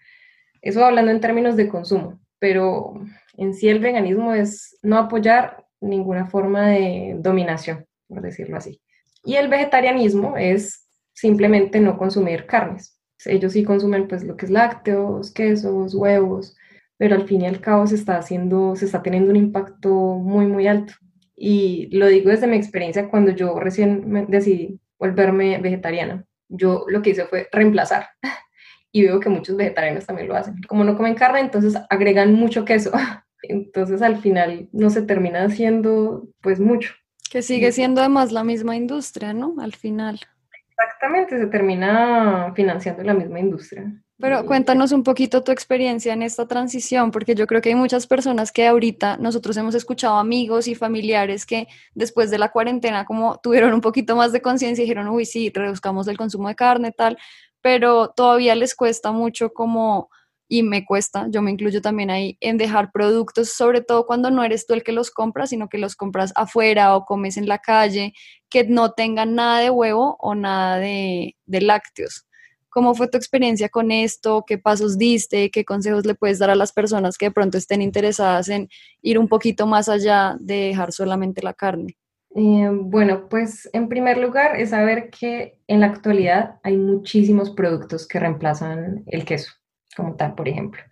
Eso 0.63 0.85
hablando 0.85 1.11
en 1.11 1.21
términos 1.21 1.57
de 1.57 1.69
consumo, 1.69 2.21
pero 2.39 2.95
en 3.37 3.53
sí 3.53 3.69
el 3.69 3.81
veganismo 3.81 4.33
es 4.33 4.79
no 4.83 4.97
apoyar 4.97 5.67
ninguna 5.81 6.27
forma 6.27 6.69
de 6.69 7.17
dominación, 7.19 7.87
por 8.07 8.23
decirlo 8.23 8.57
así. 8.57 8.81
Y 9.25 9.37
el 9.37 9.49
vegetarianismo 9.49 10.37
es 10.37 10.89
simplemente 11.13 11.81
no 11.81 11.97
consumir 11.97 12.47
carnes. 12.47 12.99
Ellos 13.25 13.53
sí 13.53 13.65
consumen 13.65 14.09
pues 14.09 14.25
lo 14.25 14.37
que 14.37 14.47
es 14.47 14.51
lácteos, 14.51 15.33
quesos, 15.33 15.95
huevos, 15.95 16.57
pero 16.97 17.15
al 17.15 17.27
fin 17.27 17.43
y 17.43 17.47
al 17.47 17.61
cabo 17.61 17.87
se 17.87 17.95
está 17.95 18.17
haciendo, 18.17 18.75
se 18.77 18.87
está 18.87 19.03
teniendo 19.03 19.31
un 19.31 19.37
impacto 19.37 19.91
muy, 19.91 20.47
muy 20.47 20.67
alto. 20.67 20.95
Y 21.37 21.89
lo 21.97 22.07
digo 22.07 22.31
desde 22.31 22.47
mi 22.47 22.57
experiencia 22.57 23.09
cuando 23.09 23.33
yo 23.33 23.59
recién 23.59 24.27
decidí 24.29 24.81
volverme 24.99 25.59
vegetariana. 25.59 26.25
Yo 26.49 26.85
lo 26.89 27.03
que 27.03 27.11
hice 27.11 27.27
fue 27.27 27.49
reemplazar. 27.53 28.07
Y 28.95 29.05
veo 29.05 29.21
que 29.21 29.31
muchos 29.31 29.57
vegetarianos 29.57 30.05
también 30.05 30.29
lo 30.29 30.37
hacen. 30.37 30.55
Como 30.69 30.85
no 30.85 30.99
comen 30.99 31.15
carne, 31.15 31.41
entonces 31.41 31.75
agregan 31.89 32.35
mucho 32.35 32.67
queso. 32.67 32.93
Entonces 33.43 34.03
al 34.03 34.19
final 34.19 34.69
no 34.71 34.91
se 34.91 35.01
termina 35.01 35.45
haciendo 35.45 36.29
pues 36.43 36.61
mucho. 36.61 36.93
Que 37.33 37.41
sigue 37.41 37.73
siendo 37.73 38.03
además 38.03 38.31
la 38.31 38.45
misma 38.45 38.77
industria, 38.77 39.33
¿no? 39.33 39.55
Al 39.59 39.73
final. 39.73 40.21
Exactamente, 40.69 41.39
se 41.39 41.47
termina 41.47 42.53
financiando 42.55 43.03
la 43.03 43.15
misma 43.15 43.41
industria. 43.41 43.91
Pero 44.19 44.45
cuéntanos 44.45 44.93
un 44.93 45.03
poquito 45.03 45.43
tu 45.43 45.51
experiencia 45.51 46.13
en 46.13 46.23
esta 46.23 46.47
transición, 46.47 47.11
porque 47.11 47.35
yo 47.35 47.47
creo 47.47 47.63
que 47.63 47.71
hay 47.71 47.75
muchas 47.75 48.07
personas 48.07 48.53
que 48.53 48.67
ahorita 48.67 49.17
nosotros 49.17 49.57
hemos 49.57 49.75
escuchado 49.75 50.19
amigos 50.19 50.69
y 50.69 50.75
familiares 50.75 51.47
que 51.47 51.69
después 51.95 52.31
de 52.31 52.37
la 52.37 52.51
cuarentena 52.51 53.07
como 53.07 53.41
tuvieron 53.43 53.73
un 53.73 53.81
poquito 53.81 54.15
más 54.15 54.33
de 54.33 54.43
conciencia 54.43 54.83
y 54.83 54.85
dijeron, 54.85 55.09
uy, 55.09 55.25
sí, 55.25 55.51
reduzcamos 55.55 56.09
el 56.09 56.19
consumo 56.19 56.49
de 56.49 56.55
carne, 56.55 56.93
tal, 56.93 57.17
pero 57.63 58.11
todavía 58.11 58.55
les 58.57 58.75
cuesta 58.75 59.11
mucho 59.11 59.55
como 59.55 60.11
y 60.53 60.63
me 60.63 60.85
cuesta, 60.85 61.29
yo 61.31 61.41
me 61.41 61.51
incluyo 61.51 61.81
también 61.81 62.11
ahí, 62.11 62.37
en 62.41 62.59
dejar 62.59 62.93
productos, 62.93 63.55
sobre 63.55 63.81
todo 63.81 64.05
cuando 64.05 64.31
no 64.31 64.45
eres 64.45 64.67
tú 64.67 64.75
el 64.75 64.83
que 64.83 64.93
los 64.93 65.11
compras, 65.11 65.49
sino 65.49 65.71
que 65.71 65.79
los 65.79 65.97
compras 65.97 66.31
afuera 66.37 66.95
o 66.95 67.07
comes 67.07 67.39
en 67.39 67.49
la 67.49 67.57
calle, 67.57 68.13
que 68.51 68.65
no 68.65 68.93
tengan 68.93 69.35
nada 69.35 69.61
de 69.61 69.71
huevo 69.71 70.19
o 70.21 70.35
nada 70.35 70.77
de, 70.77 71.37
lácteos. 71.47 72.27
¿Cómo 72.69 72.95
fue 72.95 73.09
tu 73.09 73.17
experiencia 73.17 73.71
con 73.71 73.91
esto? 73.91 74.45
¿Qué 74.47 74.59
pasos 74.59 74.99
diste? 74.99 75.51
¿Qué 75.51 75.65
consejos 75.65 76.05
le 76.05 76.15
puedes 76.15 76.39
dar 76.39 76.51
a 76.51 76.55
las 76.55 76.73
personas 76.75 77.17
que 77.17 77.27
de 77.27 77.33
pronto 77.33 77.57
estén 77.57 77.81
interesadas 77.81 78.51
en 78.51 78.69
ir 79.01 79.19
un 79.19 79.29
poquito 79.29 79.67
más 79.67 79.89
allá 79.89 80.37
de 80.39 80.67
dejar 80.67 80.93
solamente 80.93 81.41
la 81.41 81.55
carne? 81.55 81.97
Eh, 82.35 82.69
bueno, 82.71 83.27
pues 83.31 83.71
en 83.73 83.89
primer 83.89 84.19
lugar 84.19 84.61
es 84.61 84.69
saber 84.69 85.09
que 85.09 85.59
en 85.67 85.81
la 85.81 85.87
actualidad 85.87 86.57
hay 86.63 86.77
muchísimos 86.77 87.51
productos 87.53 88.07
que 88.07 88.21
reemplazan 88.21 89.03
el 89.07 89.25
queso, 89.25 89.53
como 89.97 90.17
tal, 90.17 90.35
por 90.35 90.49
ejemplo, 90.49 90.83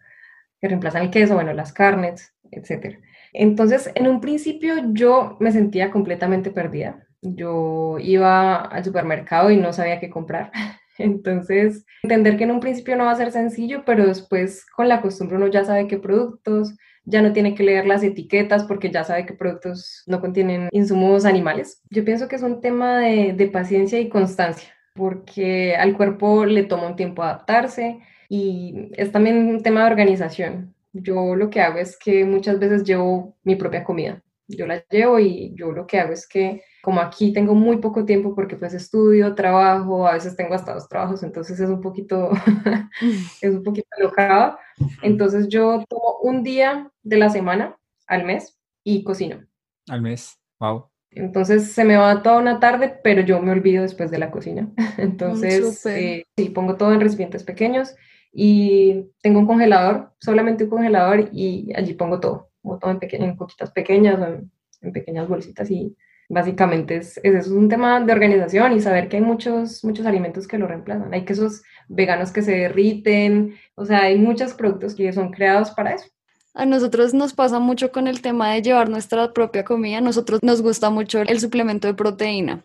que 0.61 0.69
reemplazan 0.69 1.03
el 1.03 1.11
queso, 1.11 1.35
bueno, 1.35 1.53
las 1.53 1.73
carnes, 1.73 2.35
etc. 2.51 2.99
Entonces, 3.33 3.91
en 3.95 4.07
un 4.07 4.21
principio 4.21 4.75
yo 4.93 5.37
me 5.41 5.53
sentía 5.53 5.91
completamente 5.91 6.51
perdida. 6.51 7.07
Yo 7.23 7.99
iba 7.99 8.57
al 8.57 8.85
supermercado 8.85 9.51
y 9.51 9.57
no 9.57 9.73
sabía 9.73 10.01
qué 10.01 10.11
comprar. 10.11 10.51
Entonces, 10.99 11.87
entender 12.03 12.37
que 12.37 12.45
en 12.45 12.51
un 12.51 12.61
principio 12.61 12.97
no 12.97 13.07
va 13.07 13.13
a 13.13 13.17
ser 13.17 13.33
sencillo, 13.33 13.85
pero 13.87 14.07
después 14.07 14.67
con 14.67 14.89
la 14.89 15.01
costumbre 15.01 15.37
uno 15.37 15.47
ya 15.47 15.65
sabe 15.65 15.87
qué 15.87 15.99
productos, 15.99 16.75
ya 17.05 17.23
no 17.23 17.33
tiene 17.33 17.55
que 17.55 17.63
leer 17.63 17.87
las 17.87 18.03
etiquetas 18.03 18.65
porque 18.65 18.91
ya 18.91 19.05
sabe 19.05 19.27
qué 19.27 19.33
productos 19.33 20.03
no 20.07 20.21
contienen 20.21 20.69
insumos 20.73 21.25
animales. 21.25 21.83
Yo 21.91 22.05
pienso 22.05 22.29
que 22.29 22.37
es 22.37 22.43
un 22.43 22.61
tema 22.61 22.99
de, 22.99 23.51
paciencia 23.53 23.99
y 23.99 24.09
constancia, 24.09 24.69
porque 24.95 25.75
al 25.77 25.97
cuerpo 25.97 26.45
le 26.45 26.65
toma 26.65 26.89
un 26.89 26.97
tiempo 26.97 27.23
adaptarse 27.23 28.01
y 28.33 28.93
es 28.93 29.11
también 29.11 29.49
un 29.49 29.61
tema 29.61 29.81
de 29.81 29.91
organización. 29.91 30.73
Yo 30.93 31.35
lo 31.35 31.51
que 31.51 31.61
hago 31.61 31.81
es 31.81 31.99
que 31.99 32.25
muchas 32.25 32.61
veces 32.61 32.85
llevo 32.85 33.37
mi 33.43 33.57
propia 33.57 33.83
comida. 33.83 34.23
Yo 34.47 34.69
la 34.69 34.85
llevo 34.89 35.19
y 35.19 35.53
yo 35.57 35.73
lo 35.73 35.85
que 35.85 35.99
hago 35.99 36.13
es 36.13 36.29
que 36.29 36.63
como 36.81 37.01
aquí 37.01 37.33
tengo 37.33 37.55
muy 37.55 37.79
poco 37.79 38.05
tiempo 38.05 38.33
porque 38.37 38.55
pues 38.55 38.73
estudio, 38.73 39.35
trabajo, 39.35 40.07
a 40.07 40.13
veces 40.13 40.37
tengo 40.37 40.55
hasta 40.55 40.75
dos 40.75 40.89
trabajos, 40.89 41.25
entonces 41.25 41.59
es 41.59 41.69
un 41.69 41.81
poquito, 41.81 42.31
es 43.43 43.51
un 43.51 43.65
poquito 43.65 43.89
alocado. 43.99 44.57
Entonces 45.03 45.49
yo 45.49 45.85
tomo 45.89 46.19
un 46.23 46.45
día 46.45 46.89
de 47.03 47.19
la 47.19 47.31
semana 47.31 47.77
al 48.07 48.25
mes 48.25 48.57
y 48.85 49.03
cocino. 49.03 49.45
Al 49.89 50.03
mes, 50.03 50.39
wow. 50.61 50.89
Entonces 51.11 51.73
se 51.73 51.85
me 51.85 51.97
va 51.97 52.23
toda 52.23 52.39
una 52.39 52.61
tarde, 52.61 53.01
pero 53.03 53.23
yo 53.23 53.43
me 53.43 53.51
olvido 53.51 53.83
después 53.83 54.13
de 54.13 54.19
la 54.19 54.31
cocina. 54.31 54.71
Entonces, 54.99 55.85
eh, 55.87 56.25
sí, 56.37 56.51
pongo 56.51 56.77
todo 56.77 56.93
en 56.95 57.01
recipientes 57.01 57.43
pequeños 57.43 57.97
y 58.33 59.07
tengo 59.23 59.41
un 59.41 59.47
congelador, 59.47 60.13
solamente 60.21 60.65
un 60.65 60.71
congelador 60.71 61.29
y 61.33 61.73
allí 61.75 61.95
pongo 61.95 62.21
todo, 62.21 62.51
todo 62.63 62.99
en, 63.01 63.37
coquitas 63.37 63.71
pequeñas, 63.73 64.21
en, 64.21 64.51
en 64.83 64.93
pequeñas 64.93 65.29
bolsitas 65.29 65.71
y 65.71 65.97
Básicamente 66.33 66.95
es, 66.95 67.19
es, 67.25 67.49
un 67.49 67.69
tema 67.69 67.99
de 67.99 68.13
organización 68.13 68.73
y 68.73 68.81
saber 68.81 69.09
que 69.09 69.17
hay 69.17 69.23
muchos, 69.23 69.83
muchos 69.83 70.07
alimentos 70.07 70.47
que 70.47 70.59
lo 70.59 70.69
reemplazan. 70.69 71.13
Hay 71.13 71.25
quesos 71.25 71.65
veganos 71.89 72.31
que 72.31 72.43
se 72.43 72.53
derriten, 72.53 73.57
o 73.75 73.85
sea, 73.85 74.03
hay 74.03 74.17
muchos 74.17 74.55
productos 74.55 74.95
que 74.95 75.13
son 75.13 75.33
creados 75.33 75.73
para 75.73 75.95
eso. 75.95 76.07
A 76.55 76.67
nosotros 76.67 77.15
nos 77.15 77.35
pasa 77.35 77.59
mucho 77.59 77.91
con 77.91 78.07
el 78.07 78.23
tema 78.23 78.53
de 78.53 78.63
llevar 78.63 78.89
nuestra 78.89 79.33
propia 79.33 79.65
comida. 79.65 80.01
Nosotros 80.01 80.39
nos 80.45 80.63
gusta 80.63 80.89
mucho 80.89 81.21
el 81.21 81.41
suplemento 81.41 81.89
de 81.89 81.95
proteína. 81.95 82.65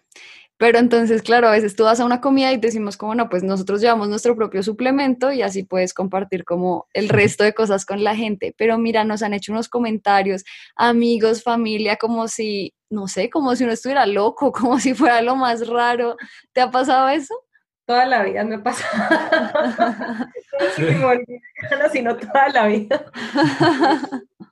Pero 0.57 0.79
entonces, 0.79 1.21
claro, 1.21 1.49
a 1.49 1.51
veces 1.51 1.75
tú 1.75 1.83
vas 1.83 1.99
a 1.99 2.05
una 2.05 2.21
comida 2.21 2.53
y 2.53 2.57
decimos 2.57 2.95
como, 2.95 3.13
no, 3.13 3.29
pues 3.29 3.43
nosotros 3.43 3.81
llevamos 3.81 4.07
nuestro 4.07 4.35
propio 4.37 4.63
suplemento 4.63 5.33
y 5.33 5.41
así 5.41 5.63
puedes 5.63 5.93
compartir 5.93 6.45
como 6.45 6.87
el 6.93 7.09
resto 7.09 7.43
de 7.43 7.53
cosas 7.53 7.85
con 7.85 8.03
la 8.05 8.15
gente. 8.15 8.55
Pero 8.57 8.77
mira, 8.77 9.03
nos 9.03 9.21
han 9.21 9.33
hecho 9.33 9.51
unos 9.51 9.67
comentarios, 9.67 10.45
amigos, 10.77 11.43
familia, 11.43 11.97
como 11.97 12.29
si, 12.29 12.73
no 12.89 13.09
sé, 13.09 13.29
como 13.29 13.53
si 13.55 13.65
uno 13.65 13.73
estuviera 13.73 14.05
loco, 14.05 14.51
como 14.53 14.79
si 14.79 14.93
fuera 14.93 15.21
lo 15.21 15.35
más 15.35 15.67
raro. 15.67 16.15
¿Te 16.53 16.61
ha 16.61 16.71
pasado 16.71 17.09
eso? 17.09 17.35
Toda 17.85 18.05
la 18.05 18.23
vida 18.23 18.43
me 18.45 18.55
ha 18.55 18.63
pasado. 18.63 18.93
no, 20.89 21.89
sino 21.91 22.15
toda 22.15 22.49
la 22.49 22.67
vida. 22.67 23.05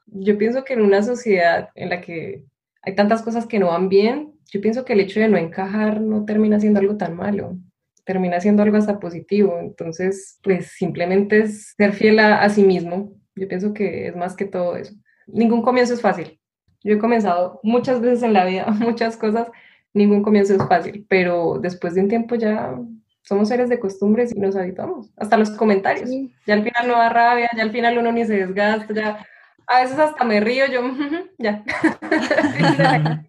Yo 0.07 0.37
pienso 0.37 0.65
que 0.65 0.73
en 0.73 0.81
una 0.81 1.01
sociedad 1.01 1.69
en 1.75 1.89
la 1.89 2.01
que 2.01 2.43
hay 2.81 2.93
tantas 2.93 3.21
cosas 3.21 3.47
que 3.47 3.57
no 3.57 3.67
van 3.67 3.87
bien, 3.87 4.32
yo 4.53 4.61
pienso 4.61 4.85
que 4.85 4.93
el 4.93 4.99
hecho 4.99 5.19
de 5.19 5.27
no 5.27 5.37
encajar 5.37 5.99
no 5.99 6.25
termina 6.25 6.59
siendo 6.59 6.79
algo 6.79 6.95
tan 6.95 7.15
malo, 7.15 7.57
termina 8.05 8.39
siendo 8.39 8.61
algo 8.61 8.77
hasta 8.77 8.99
positivo. 8.99 9.57
Entonces, 9.59 10.39
pues 10.43 10.73
simplemente 10.77 11.39
es 11.39 11.73
ser 11.75 11.91
fiel 11.91 12.19
a, 12.19 12.47
sí 12.49 12.63
mismo. 12.63 13.15
Yo 13.35 13.47
pienso 13.47 13.73
que 13.73 14.09
es 14.09 14.15
más 14.15 14.35
que 14.35 14.45
todo 14.45 14.77
eso. 14.77 14.93
Ningún 15.25 15.63
comienzo 15.63 15.95
es 15.95 16.01
fácil. 16.01 16.39
Yo 16.83 16.93
he 16.93 16.99
comenzado 16.99 17.61
muchas 17.63 17.99
veces 17.99 18.21
en 18.21 18.33
la 18.33 18.45
vida, 18.45 18.67
muchas 18.79 19.17
cosas, 19.17 19.49
ningún 19.91 20.21
comienzo 20.21 20.53
es 20.53 20.67
fácil, 20.67 21.03
pero 21.09 21.57
después 21.59 21.95
de 21.95 22.01
un 22.01 22.07
tiempo 22.07 22.35
ya 22.35 22.79
somos 23.23 23.49
seres 23.49 23.69
de 23.69 23.79
costumbres 23.79 24.35
y 24.35 24.39
nos 24.39 24.55
habituamos. 24.55 25.11
Hasta 25.17 25.35
los 25.35 25.49
comentarios. 25.49 26.11
Ya 26.45 26.53
al 26.53 26.63
final 26.63 26.87
no 26.87 26.93
da 26.93 27.09
rabia, 27.09 27.49
ya 27.57 27.63
al 27.63 27.71
final 27.71 27.97
uno 27.97 28.11
ni 28.11 28.23
se 28.23 28.35
desgasta, 28.35 28.93
ya 28.93 29.25
a 29.65 29.81
veces 29.81 29.97
hasta 29.97 30.23
me 30.23 30.39
río, 30.39 30.65
yo, 30.67 30.81
ya. 31.39 31.63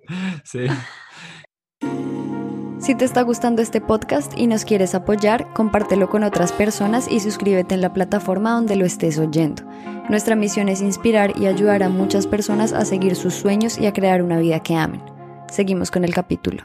sí. 0.45 0.67
Si 2.85 2.95
te 2.95 3.07
está 3.07 3.23
gustando 3.23 3.63
este 3.63 3.81
podcast 3.81 4.39
y 4.39 4.47
nos 4.47 4.67
quieres 4.67 4.95
apoyar, 4.95 5.51
compártelo 5.55 6.11
con 6.11 6.23
otras 6.23 6.53
personas 6.53 7.11
y 7.11 7.19
suscríbete 7.21 7.75
en 7.75 7.81
la 7.81 7.95
plataforma 7.95 8.53
donde 8.53 8.77
lo 8.77 8.85
estés 8.85 9.19
oyendo. 9.19 9.63
Nuestra 10.11 10.37
misión 10.37 10.69
es 10.69 10.83
inspirar 10.83 11.33
y 11.35 11.47
ayudar 11.47 11.83
a 11.83 11.89
muchas 11.89 12.27
personas 12.27 12.75
a 12.75 12.85
seguir 12.85 13.17
sus 13.17 13.33
sueños 13.33 13.79
y 13.79 13.87
a 13.87 13.95
crear 13.95 14.23
una 14.23 14.39
vida 14.39 14.61
que 14.61 14.77
amen. 14.77 15.01
Seguimos 15.49 15.91
con 15.91 16.05
el 16.05 16.13
capítulo. 16.13 16.65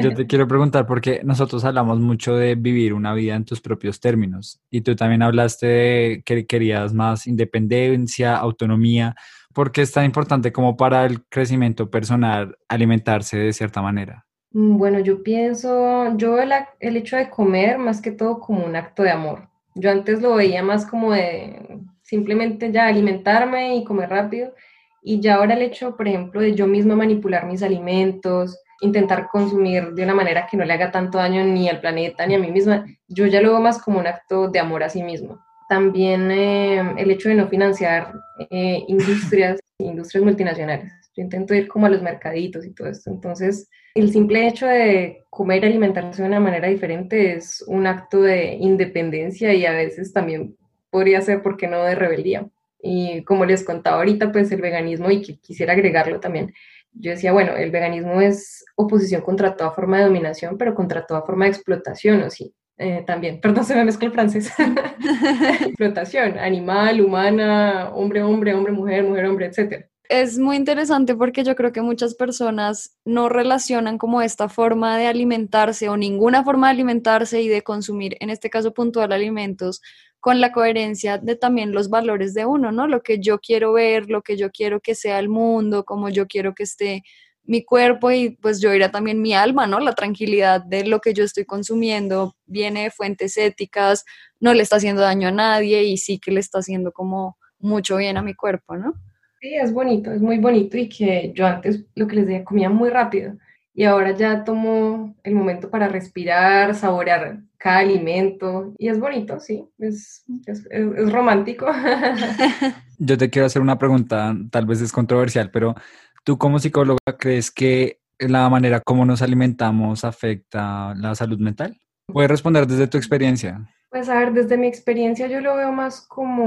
Yo 0.00 0.14
te 0.14 0.28
quiero 0.28 0.46
preguntar 0.46 0.86
porque 0.86 1.22
nosotros 1.24 1.64
hablamos 1.64 1.98
mucho 1.98 2.36
de 2.36 2.54
vivir 2.54 2.94
una 2.94 3.12
vida 3.12 3.34
en 3.34 3.44
tus 3.44 3.60
propios 3.60 3.98
términos 3.98 4.60
y 4.70 4.82
tú 4.82 4.94
también 4.94 5.22
hablaste 5.22 5.66
de 5.66 6.22
que 6.24 6.46
querías 6.46 6.94
más 6.94 7.26
independencia, 7.26 8.36
autonomía. 8.36 9.16
¿Por 9.52 9.72
qué 9.72 9.82
es 9.82 9.90
tan 9.90 10.04
importante 10.04 10.52
como 10.52 10.76
para 10.76 11.04
el 11.04 11.24
crecimiento 11.24 11.90
personal 11.90 12.56
alimentarse 12.68 13.38
de 13.38 13.52
cierta 13.52 13.82
manera? 13.82 14.27
Mm, 14.52 14.78
bueno, 14.78 14.98
yo 15.00 15.22
pienso, 15.22 16.16
yo 16.16 16.38
el, 16.40 16.52
el, 16.80 16.96
hecho 16.96 17.16
de 17.16 17.30
comer 17.30 17.78
más 17.78 18.00
que 18.00 18.10
todo 18.12 18.40
como 18.40 18.64
un 18.64 18.76
acto 18.76 19.02
de 19.02 19.10
amor. 19.10 19.48
Yo 19.74 19.90
antes 19.90 20.20
lo 20.22 20.34
veía 20.34 20.62
más 20.62 20.86
como 20.86 21.12
de 21.12 21.80
simplemente 22.02 22.72
ya 22.72 22.86
alimentarme 22.86 23.76
y 23.76 23.84
comer 23.84 24.10
rápido. 24.10 24.54
Y 25.02 25.20
ya 25.20 25.36
ahora 25.36 25.54
el 25.54 25.62
hecho, 25.62 25.96
por 25.96 26.08
ejemplo, 26.08 26.40
de 26.40 26.54
yo 26.54 26.66
misma 26.66 26.96
manipular 26.96 27.46
mis 27.46 27.62
alimentos, 27.62 28.58
intentar 28.80 29.28
consumir 29.28 29.92
de 29.92 30.04
una 30.04 30.14
manera 30.14 30.46
que 30.50 30.56
no 30.56 30.64
le 30.64 30.72
haga 30.72 30.90
tanto 30.90 31.18
daño 31.18 31.44
ni 31.44 31.68
al 31.68 31.80
planeta 31.80 32.26
ni 32.26 32.34
a 32.34 32.38
mí 32.38 32.50
misma, 32.50 32.86
yo 33.08 33.26
ya 33.26 33.40
lo 33.40 33.50
veo 33.50 33.60
más 33.60 33.80
como 33.82 33.98
un 33.98 34.06
acto 34.06 34.48
de 34.48 34.58
amor 34.58 34.82
a 34.82 34.88
sí 34.88 35.02
mismo. 35.02 35.38
También 35.68 36.30
eh, 36.30 36.94
el 36.96 37.10
hecho 37.10 37.28
de 37.28 37.34
no 37.34 37.48
financiar 37.48 38.12
eh, 38.50 38.84
industrias, 38.88 39.60
industrias 39.78 40.24
multinacionales. 40.24 40.92
Yo 41.18 41.24
intento 41.24 41.52
ir 41.52 41.66
como 41.66 41.86
a 41.86 41.90
los 41.90 42.00
mercaditos 42.00 42.64
y 42.64 42.72
todo 42.72 42.86
esto. 42.86 43.10
Entonces, 43.10 43.68
el 43.96 44.12
simple 44.12 44.46
hecho 44.46 44.68
de 44.68 45.24
comer 45.30 45.64
y 45.64 45.66
alimentarse 45.66 46.22
de 46.22 46.28
una 46.28 46.38
manera 46.38 46.68
diferente 46.68 47.34
es 47.34 47.64
un 47.66 47.88
acto 47.88 48.22
de 48.22 48.54
independencia 48.54 49.52
y 49.52 49.66
a 49.66 49.72
veces 49.72 50.12
también 50.12 50.56
podría 50.90 51.20
ser, 51.20 51.42
¿por 51.42 51.56
qué 51.56 51.66
no?, 51.66 51.82
de 51.82 51.96
rebeldía. 51.96 52.48
Y 52.80 53.24
como 53.24 53.44
les 53.46 53.64
contaba 53.64 53.96
ahorita, 53.96 54.30
pues 54.30 54.52
el 54.52 54.60
veganismo, 54.60 55.10
y 55.10 55.20
que 55.22 55.40
quisiera 55.40 55.72
agregarlo 55.72 56.20
también, 56.20 56.54
yo 56.92 57.10
decía, 57.10 57.32
bueno, 57.32 57.56
el 57.56 57.72
veganismo 57.72 58.20
es 58.20 58.64
oposición 58.76 59.22
contra 59.22 59.56
toda 59.56 59.72
forma 59.72 59.98
de 59.98 60.04
dominación, 60.04 60.56
pero 60.56 60.72
contra 60.72 61.04
toda 61.04 61.22
forma 61.22 61.46
de 61.46 61.50
explotación, 61.50 62.22
¿o 62.22 62.30
sí? 62.30 62.54
Eh, 62.76 63.02
también, 63.04 63.40
perdón, 63.42 63.64
se 63.64 63.74
me 63.74 63.84
mezcla 63.84 64.06
el 64.06 64.14
francés. 64.14 64.52
explotación, 65.66 66.38
animal, 66.38 67.00
humana, 67.00 67.90
hombre, 67.92 68.22
hombre, 68.22 68.54
hombre, 68.54 68.72
mujer, 68.72 69.02
mujer, 69.02 69.24
hombre, 69.26 69.46
etc 69.46 69.88
es 70.08 70.38
muy 70.38 70.56
interesante 70.56 71.14
porque 71.14 71.44
yo 71.44 71.54
creo 71.54 71.72
que 71.72 71.82
muchas 71.82 72.14
personas 72.14 72.96
no 73.04 73.28
relacionan 73.28 73.98
como 73.98 74.22
esta 74.22 74.48
forma 74.48 74.96
de 74.96 75.06
alimentarse 75.06 75.88
o 75.90 75.96
ninguna 75.98 76.44
forma 76.44 76.68
de 76.68 76.72
alimentarse 76.72 77.42
y 77.42 77.48
de 77.48 77.62
consumir, 77.62 78.16
en 78.20 78.30
este 78.30 78.48
caso 78.48 78.72
puntual, 78.72 79.12
alimentos, 79.12 79.82
con 80.20 80.40
la 80.40 80.50
coherencia 80.52 81.18
de 81.18 81.36
también 81.36 81.72
los 81.72 81.90
valores 81.90 82.32
de 82.34 82.46
uno, 82.46 82.72
¿no? 82.72 82.88
Lo 82.88 83.02
que 83.02 83.20
yo 83.20 83.38
quiero 83.38 83.74
ver, 83.74 84.08
lo 84.08 84.22
que 84.22 84.36
yo 84.36 84.50
quiero 84.50 84.80
que 84.80 84.94
sea 84.94 85.18
el 85.18 85.28
mundo, 85.28 85.84
como 85.84 86.08
yo 86.08 86.26
quiero 86.26 86.54
que 86.54 86.62
esté 86.64 87.02
mi 87.44 87.64
cuerpo 87.64 88.10
y 88.10 88.30
pues 88.30 88.60
yo 88.60 88.74
irá 88.74 88.90
también 88.90 89.22
mi 89.22 89.34
alma, 89.34 89.66
¿no? 89.66 89.78
La 89.78 89.94
tranquilidad 89.94 90.62
de 90.62 90.84
lo 90.86 91.00
que 91.00 91.14
yo 91.14 91.24
estoy 91.24 91.44
consumiendo 91.44 92.34
viene 92.46 92.84
de 92.84 92.90
fuentes 92.90 93.36
éticas, 93.36 94.04
no 94.40 94.54
le 94.54 94.62
está 94.62 94.76
haciendo 94.76 95.02
daño 95.02 95.28
a 95.28 95.32
nadie 95.32 95.84
y 95.84 95.98
sí 95.98 96.18
que 96.18 96.30
le 96.32 96.40
está 96.40 96.58
haciendo 96.60 96.92
como 96.92 97.38
mucho 97.58 97.96
bien 97.96 98.16
a 98.16 98.22
mi 98.22 98.34
cuerpo, 98.34 98.76
¿no? 98.76 98.94
Sí, 99.40 99.54
es 99.54 99.72
bonito, 99.72 100.12
es 100.12 100.20
muy 100.20 100.38
bonito 100.38 100.76
y 100.76 100.88
que 100.88 101.32
yo 101.34 101.46
antes 101.46 101.84
lo 101.94 102.06
que 102.06 102.16
les 102.16 102.26
decía 102.26 102.44
comía 102.44 102.70
muy 102.70 102.90
rápido 102.90 103.34
y 103.72 103.84
ahora 103.84 104.10
ya 104.10 104.42
tomo 104.42 105.14
el 105.22 105.34
momento 105.34 105.70
para 105.70 105.86
respirar, 105.86 106.74
saborear 106.74 107.40
cada 107.56 107.78
alimento 107.78 108.74
y 108.76 108.88
es 108.88 108.98
bonito, 108.98 109.38
sí, 109.38 109.64
es, 109.78 110.24
es, 110.46 111.12
romántico. 111.12 111.66
Yo 112.98 113.16
te 113.16 113.30
quiero 113.30 113.46
hacer 113.46 113.62
una 113.62 113.78
pregunta, 113.78 114.34
tal 114.50 114.66
vez 114.66 114.80
es 114.80 114.90
controversial, 114.90 115.50
pero 115.52 115.76
tú 116.24 116.38
como 116.38 116.58
psicóloga 116.58 116.98
crees 117.16 117.52
que 117.52 118.00
la 118.18 118.48
manera 118.48 118.80
como 118.80 119.04
nos 119.04 119.22
alimentamos 119.22 120.04
afecta 120.04 120.94
la 120.96 121.14
salud 121.14 121.38
mental? 121.38 121.80
¿Puedes 122.06 122.30
responder 122.30 122.66
desde 122.66 122.88
tu 122.88 122.98
experiencia? 122.98 123.68
Pues 123.90 124.08
a 124.10 124.18
ver, 124.18 124.32
desde 124.32 124.58
mi 124.58 124.66
experiencia 124.66 125.28
yo 125.28 125.40
lo 125.40 125.56
veo 125.56 125.72
más 125.72 126.02
como 126.02 126.44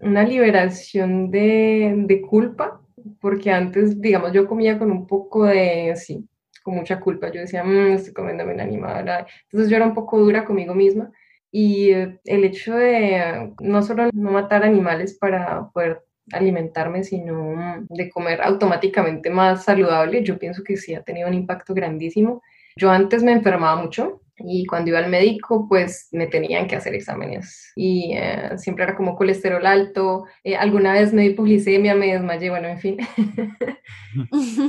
una 0.00 0.24
liberación 0.24 1.30
de, 1.30 2.22
culpa 2.28 2.80
porque 3.20 3.50
antes, 3.50 4.00
digamos, 4.00 4.32
yo 4.32 4.46
comía 4.48 4.78
con 4.78 4.90
un 4.90 5.06
poco 5.06 5.44
de, 5.44 5.94
sí, 5.96 6.28
con 6.62 6.74
mucha 6.74 7.00
culpa. 7.00 7.30
Yo 7.30 7.40
decía, 7.40 7.64
mmm, 7.64 7.92
estoy 7.92 8.12
comiéndome 8.12 8.54
un 8.54 8.60
animal. 8.60 9.26
Entonces 9.44 9.70
yo 9.70 9.76
era 9.76 9.86
un 9.86 9.94
poco 9.94 10.18
dura 10.18 10.44
conmigo 10.44 10.74
misma. 10.74 11.10
Y 11.52 11.90
eh, 11.92 12.20
el 12.24 12.44
hecho 12.44 12.76
de 12.76 13.54
no 13.60 13.82
solo 13.82 14.10
no 14.12 14.30
matar 14.32 14.64
animales 14.64 15.16
para 15.18 15.68
poder 15.70 16.02
alimentarme, 16.32 17.04
sino 17.04 17.84
de 17.88 18.10
comer 18.10 18.40
automáticamente 18.42 19.30
más 19.30 19.64
saludable, 19.64 20.22
yo 20.22 20.38
pienso 20.38 20.62
que 20.62 20.76
sí 20.76 20.94
ha 20.94 21.02
tenido 21.02 21.28
un 21.28 21.34
impacto 21.34 21.74
grandísimo. 21.74 22.42
Yo 22.76 22.90
antes 22.90 23.22
me 23.22 23.32
enfermaba 23.32 23.80
mucho, 23.82 24.20
y 24.44 24.66
cuando 24.66 24.90
iba 24.90 24.98
al 24.98 25.10
médico, 25.10 25.66
pues 25.68 26.08
me 26.12 26.26
tenían 26.26 26.66
que 26.66 26.76
hacer 26.76 26.94
exámenes. 26.94 27.72
Y 27.76 28.12
eh, 28.14 28.56
siempre 28.56 28.84
era 28.84 28.96
como 28.96 29.16
colesterol 29.16 29.64
alto. 29.66 30.24
Eh, 30.44 30.56
alguna 30.56 30.92
vez 30.92 31.12
me 31.12 31.22
di 31.22 31.28
hipoglicemia, 31.28 31.94
me 31.94 32.12
desmayé, 32.12 32.50
bueno, 32.50 32.68
en 32.68 32.78
fin. 32.78 32.98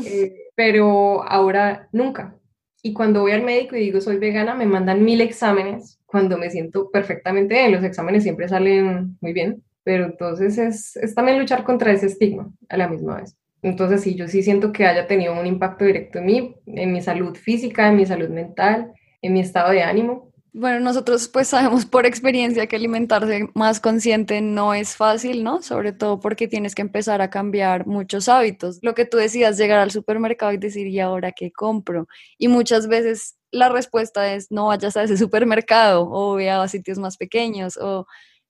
Eh, 0.06 0.34
pero 0.56 1.24
ahora 1.24 1.88
nunca. 1.92 2.36
Y 2.84 2.94
cuando 2.94 3.22
voy 3.22 3.32
al 3.32 3.42
médico 3.42 3.76
y 3.76 3.80
digo 3.80 4.00
soy 4.00 4.18
vegana, 4.18 4.54
me 4.54 4.68
mandan 4.68 5.04
mil 5.04 5.20
exámenes 5.20 6.00
cuando 6.06 6.38
me 6.38 6.52
siento 6.52 6.92
perfectamente 6.92 7.56
bien. 7.56 7.72
Los 7.72 7.84
exámenes 7.84 8.22
siempre 8.22 8.48
salen 8.48 9.18
muy 9.20 9.34
bien. 9.34 9.64
Pero 9.84 10.06
entonces 10.06 10.60
es, 10.60 10.96
es 10.98 11.16
también 11.16 11.40
luchar 11.40 11.64
contra 11.64 11.92
ese 11.92 12.06
estigma 12.06 12.52
a 12.70 12.78
la 12.78 12.88
misma 12.88 13.18
vez. 13.18 13.36
Entonces 13.64 14.02
sí, 14.02 14.14
yo 14.14 14.28
sí 14.28 14.44
siento 14.44 14.72
que 14.72 14.86
haya 14.86 15.08
tenido 15.08 15.34
un 15.40 15.48
impacto 15.48 15.86
directo 15.86 16.20
en 16.20 16.26
mí, 16.26 16.56
en 16.68 16.94
mi 16.94 17.02
salud 17.02 17.36
física, 17.36 17.90
en 17.90 17.96
mi 17.96 18.06
salud 18.06 18.30
mental 18.30 18.94
en 19.22 19.34
mi 19.34 19.40
estado 19.40 19.72
de 19.72 19.84
ánimo. 19.84 20.32
Bueno, 20.54 20.82
nosotros 20.82 21.30
pues 21.30 21.48
sabemos 21.48 21.86
por 21.86 22.06
experiencia 22.06 22.68
que 22.68 22.76
alimentarse 22.76 23.48
más 23.54 23.80
consciente 23.80 24.42
no 24.42 24.74
es 24.74 24.98
fácil, 24.98 25.44
¿no? 25.46 25.62
Sobre 25.62 25.94
todo 25.94 26.20
porque 26.20 26.50
tienes 26.50 26.76
que 26.76 26.82
empezar 26.82 27.22
a 27.22 27.30
cambiar 27.30 27.88
muchos 27.88 28.28
hábitos. 28.28 28.80
Lo 28.82 28.94
que 28.94 29.06
tú 29.06 29.16
decías, 29.16 29.58
llegar 29.58 29.80
al 29.80 29.92
supermercado 29.92 30.52
y 30.52 30.58
decir, 30.58 30.88
¿y 30.88 31.00
ahora 31.00 31.32
qué 31.32 31.52
compro? 31.54 32.08
Y 32.38 32.50
muchas 32.50 32.88
veces 32.88 33.38
la 33.50 33.70
respuesta 33.70 34.34
es, 34.34 34.52
no 34.52 34.68
vayas 34.68 34.98
a 34.98 35.04
ese 35.04 35.16
supermercado 35.18 36.10
o 36.12 36.36
ve 36.36 36.50
a 36.50 36.68
sitios 36.68 36.98
más 36.98 37.16
pequeños 37.16 37.78
o 37.78 38.06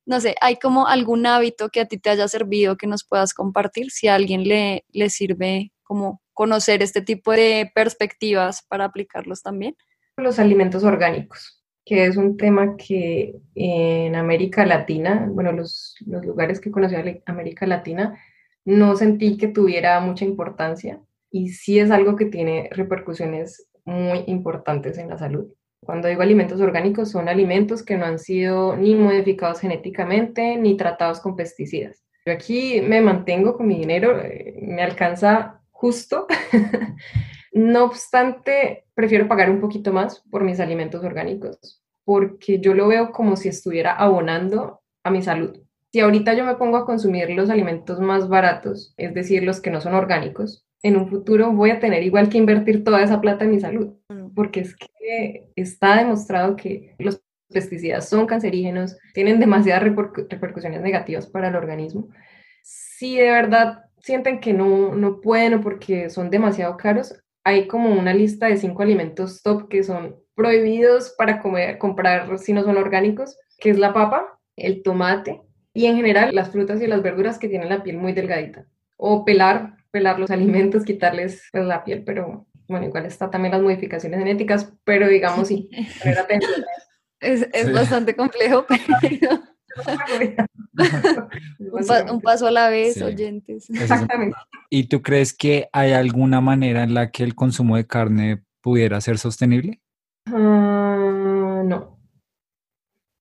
no 0.05 0.19
sé, 0.19 0.35
¿hay 0.41 0.57
como 0.57 0.87
algún 0.87 1.27
hábito 1.27 1.69
que 1.69 1.81
a 1.81 1.85
ti 1.85 1.99
te 1.99 2.09
haya 2.09 2.27
servido 2.27 2.77
que 2.77 2.87
nos 2.87 3.03
puedas 3.03 3.35
compartir? 3.35 3.91
Si 3.91 4.07
a 4.07 4.15
alguien 4.15 4.47
le, 4.47 4.85
le 4.91 5.09
sirve 5.11 5.71
como 5.83 6.21
conocer 6.33 6.81
este 6.81 7.01
tipo 7.03 7.31
de 7.31 7.71
perspectivas 7.75 8.63
para 8.67 8.85
aplicarlos 8.85 9.43
también 9.43 9.75
los 10.17 10.39
alimentos 10.39 10.83
orgánicos, 10.83 11.63
que 11.85 12.05
es 12.05 12.17
un 12.17 12.37
tema 12.37 12.75
que 12.77 13.35
en 13.55 14.15
América 14.15 14.65
Latina, 14.65 15.27
bueno, 15.29 15.51
los, 15.51 15.95
los 16.05 16.25
lugares 16.25 16.59
que 16.59 16.71
conocí 16.71 16.95
en 16.95 17.21
América 17.25 17.65
Latina, 17.65 18.17
no 18.65 18.95
sentí 18.95 19.37
que 19.37 19.47
tuviera 19.47 19.99
mucha 19.99 20.25
importancia 20.25 21.01
y 21.31 21.49
sí 21.49 21.79
es 21.79 21.91
algo 21.91 22.15
que 22.15 22.25
tiene 22.25 22.69
repercusiones 22.71 23.67
muy 23.85 24.23
importantes 24.27 24.97
en 24.97 25.09
la 25.09 25.17
salud. 25.17 25.47
Cuando 25.83 26.07
digo 26.07 26.21
alimentos 26.21 26.61
orgánicos, 26.61 27.09
son 27.09 27.27
alimentos 27.27 27.81
que 27.81 27.97
no 27.97 28.05
han 28.05 28.19
sido 28.19 28.75
ni 28.75 28.93
modificados 28.93 29.61
genéticamente 29.61 30.57
ni 30.57 30.77
tratados 30.77 31.19
con 31.19 31.35
pesticidas. 31.35 32.03
Yo 32.25 32.33
aquí 32.33 32.81
me 32.81 33.01
mantengo 33.01 33.57
con 33.57 33.67
mi 33.67 33.79
dinero, 33.79 34.21
eh, 34.21 34.59
me 34.61 34.83
alcanza 34.83 35.61
justo 35.71 36.27
No 37.51 37.83
obstante, 37.83 38.85
prefiero 38.93 39.27
pagar 39.27 39.49
un 39.49 39.59
poquito 39.59 39.91
más 39.91 40.23
por 40.31 40.43
mis 40.43 40.59
alimentos 40.59 41.03
orgánicos, 41.03 41.83
porque 42.05 42.59
yo 42.59 42.73
lo 42.73 42.87
veo 42.87 43.11
como 43.11 43.35
si 43.35 43.49
estuviera 43.49 43.93
abonando 43.93 44.81
a 45.03 45.11
mi 45.11 45.21
salud. 45.21 45.59
Si 45.91 45.99
ahorita 45.99 46.33
yo 46.33 46.45
me 46.45 46.55
pongo 46.55 46.77
a 46.77 46.85
consumir 46.85 47.29
los 47.31 47.49
alimentos 47.49 47.99
más 47.99 48.29
baratos, 48.29 48.93
es 48.95 49.13
decir, 49.13 49.43
los 49.43 49.59
que 49.59 49.71
no 49.71 49.81
son 49.81 49.93
orgánicos, 49.93 50.65
en 50.81 50.95
un 50.95 51.09
futuro 51.09 51.51
voy 51.51 51.71
a 51.71 51.79
tener 51.79 52.03
igual 52.03 52.29
que 52.29 52.37
invertir 52.37 52.83
toda 52.83 53.03
esa 53.03 53.19
plata 53.19 53.43
en 53.43 53.51
mi 53.51 53.59
salud, 53.59 53.95
porque 54.33 54.61
es 54.61 54.75
que 54.75 55.49
está 55.55 55.97
demostrado 55.97 56.55
que 56.55 56.95
los 56.97 57.21
pesticidas 57.51 58.07
son 58.07 58.25
cancerígenos, 58.25 58.97
tienen 59.13 59.39
demasiadas 59.39 59.83
repercusiones 59.83 60.81
negativas 60.81 61.27
para 61.27 61.49
el 61.49 61.55
organismo. 61.55 62.07
Si 62.63 63.17
de 63.17 63.29
verdad 63.29 63.83
sienten 63.99 64.39
que 64.39 64.53
no, 64.53 64.95
no 64.95 65.19
pueden 65.19 65.55
o 65.55 65.61
porque 65.61 66.09
son 66.09 66.29
demasiado 66.29 66.77
caros, 66.77 67.21
hay 67.43 67.67
como 67.67 67.91
una 67.91 68.13
lista 68.13 68.47
de 68.47 68.57
cinco 68.57 68.83
alimentos 68.83 69.41
top 69.41 69.67
que 69.69 69.83
son 69.83 70.15
prohibidos 70.35 71.13
para 71.17 71.41
comer, 71.41 71.77
comprar 71.77 72.37
si 72.39 72.53
no 72.53 72.63
son 72.63 72.77
orgánicos, 72.77 73.37
que 73.59 73.69
es 73.69 73.77
la 73.77 73.93
papa, 73.93 74.39
el 74.55 74.83
tomate 74.83 75.41
y 75.73 75.85
en 75.85 75.95
general 75.95 76.33
las 76.33 76.51
frutas 76.51 76.81
y 76.81 76.87
las 76.87 77.01
verduras 77.01 77.37
que 77.37 77.47
tienen 77.47 77.69
la 77.69 77.83
piel 77.83 77.97
muy 77.97 78.13
delgadita. 78.13 78.65
O 78.97 79.25
pelar, 79.25 79.75
pelar 79.91 80.19
los 80.19 80.31
alimentos, 80.31 80.83
quitarles 80.83 81.47
pues, 81.51 81.65
la 81.65 81.83
piel, 81.83 82.03
pero 82.03 82.47
bueno, 82.67 82.85
igual 82.85 83.05
está 83.05 83.29
también 83.29 83.53
las 83.53 83.61
modificaciones 83.61 84.19
genéticas, 84.19 84.73
pero 84.83 85.07
digamos 85.07 85.47
sí, 85.47 85.69
es, 87.19 87.47
es 87.53 87.71
bastante 87.73 88.15
complejo, 88.15 88.65
pero... 89.01 89.50
un, 92.09 92.21
paso 92.21 92.47
a 92.47 92.51
la 92.51 92.69
vez, 92.69 93.01
oyentes. 93.01 93.69
Exactamente. 93.69 94.37
¿Y 94.69 94.85
tú 94.85 95.01
crees 95.01 95.33
que 95.33 95.69
hay 95.71 95.91
alguna 95.93 96.41
manera 96.41 96.83
en 96.83 96.93
la 96.93 97.11
que 97.11 97.23
el 97.23 97.35
consumo 97.35 97.75
de 97.75 97.87
carne 97.87 98.43
pudiera 98.61 99.01
ser 99.01 99.17
sostenible? 99.17 99.81
Ah, 100.27 101.63
no. 101.65 101.99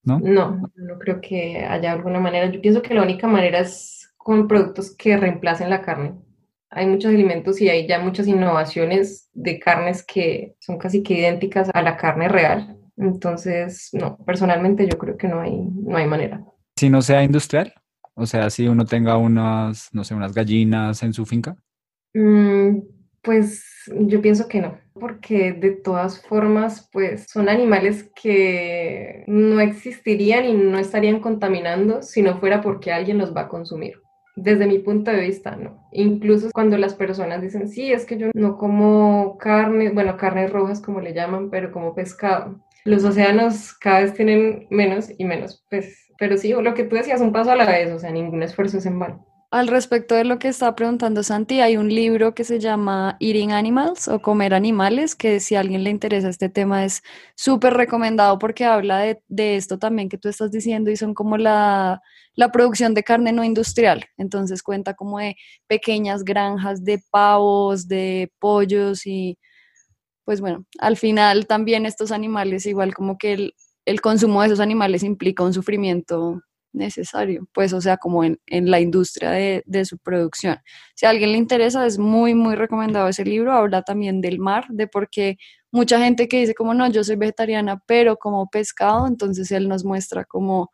¿No? 0.03 0.19
No, 0.19 0.71
no 0.75 0.99
creo 0.99 1.21
que 1.21 1.63
haya 1.63 1.91
alguna 1.91 2.19
manera. 2.19 2.49
Yo 2.49 2.59
pienso 2.61 2.81
que 2.81 2.93
la 2.93 3.03
única 3.03 3.27
manera 3.27 3.59
es 3.59 4.11
con 4.17 4.47
productos 4.47 4.95
que 4.95 5.17
reemplacen 5.17 5.69
la 5.69 5.81
carne. 5.81 6.15
Hay 6.69 6.87
muchos 6.87 7.11
alimentos 7.11 7.59
y 7.61 7.69
hay 7.69 7.87
ya 7.87 7.99
muchas 7.99 8.27
innovaciones 8.27 9.29
de 9.33 9.59
carnes 9.59 10.03
que 10.03 10.55
son 10.59 10.77
casi 10.77 11.03
que 11.03 11.15
idénticas 11.15 11.69
a 11.73 11.81
la 11.81 11.97
carne 11.97 12.29
real 12.29 12.80
entonces, 13.01 13.89
no, 13.93 14.17
personalmente 14.25 14.87
yo 14.87 14.97
creo 14.97 15.17
que 15.17 15.27
no 15.27 15.41
hay, 15.41 15.57
no 15.57 15.97
hay 15.97 16.07
manera. 16.07 16.43
Si 16.75 16.89
no 16.89 17.01
sea 17.01 17.23
industrial, 17.23 17.73
o 18.13 18.25
sea, 18.27 18.49
si 18.49 18.67
uno 18.67 18.85
tenga 18.85 19.17
unas, 19.17 19.89
no 19.91 20.03
sé, 20.03 20.13
unas 20.13 20.33
gallinas 20.33 21.01
en 21.01 21.13
su 21.13 21.25
finca. 21.25 21.55
Mm, 22.13 22.79
pues 23.23 23.65
yo 23.87 24.21
pienso 24.21 24.47
que 24.47 24.61
no, 24.61 24.77
porque 24.93 25.53
de 25.53 25.71
todas 25.71 26.21
formas, 26.21 26.89
pues 26.91 27.25
son 27.27 27.49
animales 27.49 28.11
que 28.21 29.23
no 29.27 29.59
existirían 29.59 30.45
y 30.45 30.53
no 30.53 30.77
estarían 30.77 31.19
contaminando 31.19 32.03
si 32.03 32.21
no 32.21 32.39
fuera 32.39 32.61
porque 32.61 32.91
alguien 32.91 33.17
los 33.17 33.35
va 33.35 33.41
a 33.41 33.49
consumir. 33.49 33.95
Desde 34.35 34.67
mi 34.67 34.79
punto 34.79 35.11
de 35.11 35.21
vista, 35.21 35.55
no. 35.55 35.87
Incluso 35.91 36.51
cuando 36.53 36.77
las 36.77 36.93
personas 36.93 37.41
dicen, 37.41 37.67
sí, 37.67 37.91
es 37.91 38.05
que 38.05 38.17
yo 38.17 38.27
no 38.33 38.57
como 38.57 39.37
carne, 39.37 39.89
bueno, 39.89 40.17
carnes 40.17 40.51
rojas 40.51 40.79
como 40.79 41.01
le 41.01 41.13
llaman, 41.13 41.49
pero 41.49 41.71
como 41.71 41.95
pescado 41.95 42.61
los 42.83 43.03
océanos 43.03 43.73
cada 43.73 44.01
vez 44.01 44.13
tienen 44.13 44.67
menos 44.69 45.09
y 45.17 45.25
menos 45.25 45.63
peces. 45.69 45.97
Pero 46.17 46.37
sí, 46.37 46.53
lo 46.53 46.73
que 46.73 46.83
tú 46.83 46.95
decías, 46.95 47.21
un 47.21 47.31
paso 47.31 47.51
a 47.51 47.55
la 47.55 47.65
vez, 47.65 47.91
o 47.91 47.99
sea, 47.99 48.11
ningún 48.11 48.43
esfuerzo 48.43 48.77
es 48.77 48.85
en 48.85 48.99
vano. 48.99 49.25
Al 49.51 49.67
respecto 49.67 50.15
de 50.15 50.23
lo 50.23 50.39
que 50.39 50.47
está 50.47 50.73
preguntando 50.75 51.23
Santi, 51.23 51.59
hay 51.59 51.75
un 51.75 51.89
libro 51.89 52.33
que 52.33 52.45
se 52.45 52.57
llama 52.57 53.17
Eating 53.19 53.51
Animals 53.51 54.07
o 54.07 54.21
Comer 54.21 54.53
Animales, 54.53 55.13
que 55.13 55.41
si 55.41 55.55
a 55.55 55.59
alguien 55.59 55.83
le 55.83 55.89
interesa 55.89 56.29
este 56.29 56.47
tema 56.47 56.85
es 56.85 57.03
súper 57.35 57.73
recomendado 57.73 58.39
porque 58.39 58.63
habla 58.63 58.99
de, 58.99 59.21
de, 59.27 59.57
esto 59.57 59.77
también 59.77 60.07
que 60.07 60.17
tú 60.17 60.29
estás 60.29 60.51
diciendo 60.51 60.89
y 60.89 60.95
son 60.95 61.13
como 61.13 61.35
la, 61.35 62.01
la 62.33 62.49
producción 62.53 62.93
de 62.93 63.03
carne 63.03 63.33
no 63.33 63.43
industrial. 63.43 64.05
Entonces 64.15 64.63
cuenta 64.63 64.93
como 64.93 65.19
de 65.19 65.35
pequeñas 65.67 66.23
granjas 66.23 66.85
de 66.85 67.03
pavos, 67.11 67.89
de 67.89 68.31
pollos 68.39 69.05
y 69.05 69.37
pues 70.25 70.41
bueno, 70.41 70.65
al 70.79 70.97
final 70.97 71.47
también 71.47 71.85
estos 71.85 72.11
animales, 72.11 72.65
igual 72.65 72.93
como 72.93 73.17
que 73.17 73.53
el, 73.85 74.01
consumo 74.01 74.41
de 74.41 74.47
esos 74.47 74.59
animales 74.59 75.03
implica 75.03 75.43
un 75.43 75.53
sufrimiento 75.53 76.41
necesario, 76.73 77.47
pues 77.53 77.73
o 77.73 77.81
sea, 77.81 77.97
como 77.97 78.23
en, 78.23 78.39
la 78.47 78.79
industria 78.79 79.31
de, 79.31 79.63
de, 79.65 79.85
su 79.85 79.97
producción. 79.97 80.57
Si 80.95 81.05
a 81.05 81.09
alguien 81.09 81.33
le 81.33 81.37
interesa, 81.37 81.85
es 81.85 81.97
muy, 81.97 82.33
muy 82.33 82.55
recomendado 82.55 83.09
ese 83.09 83.25
libro. 83.25 83.51
Habla 83.51 83.81
también 83.81 84.21
del 84.21 84.39
mar, 84.39 84.65
de 84.69 84.87
por 84.87 85.09
qué 85.09 85.37
mucha 85.71 85.99
gente 85.99 86.27
que 86.27 86.39
dice 86.41 86.53
como 86.53 86.73
no, 86.73 86.89
yo 86.89 87.03
soy 87.03 87.15
vegetariana, 87.15 87.81
pero 87.87 88.17
como 88.17 88.49
pescado, 88.49 89.07
entonces 89.07 89.51
él 89.51 89.67
nos 89.67 89.85
muestra 89.85 90.25
como, 90.25 90.69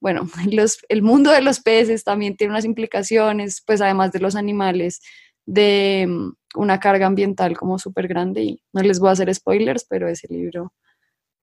bueno, 0.00 0.28
los, 0.52 0.78
el 0.88 1.02
mundo 1.02 1.30
de 1.32 1.42
los 1.42 1.60
peces 1.60 2.04
también 2.04 2.36
tiene 2.36 2.52
unas 2.52 2.64
implicaciones, 2.64 3.62
pues 3.66 3.80
además 3.80 4.12
de 4.12 4.20
los 4.20 4.36
animales, 4.36 5.00
de 5.46 6.06
mm, 6.08 6.32
una 6.56 6.80
carga 6.80 7.06
ambiental 7.06 7.56
como 7.56 7.78
súper 7.78 8.08
grande 8.08 8.42
y 8.42 8.62
no 8.72 8.82
les 8.82 8.98
voy 8.98 9.08
a 9.08 9.12
hacer 9.12 9.32
spoilers, 9.34 9.86
pero 9.88 10.08
ese 10.08 10.26
libro 10.28 10.72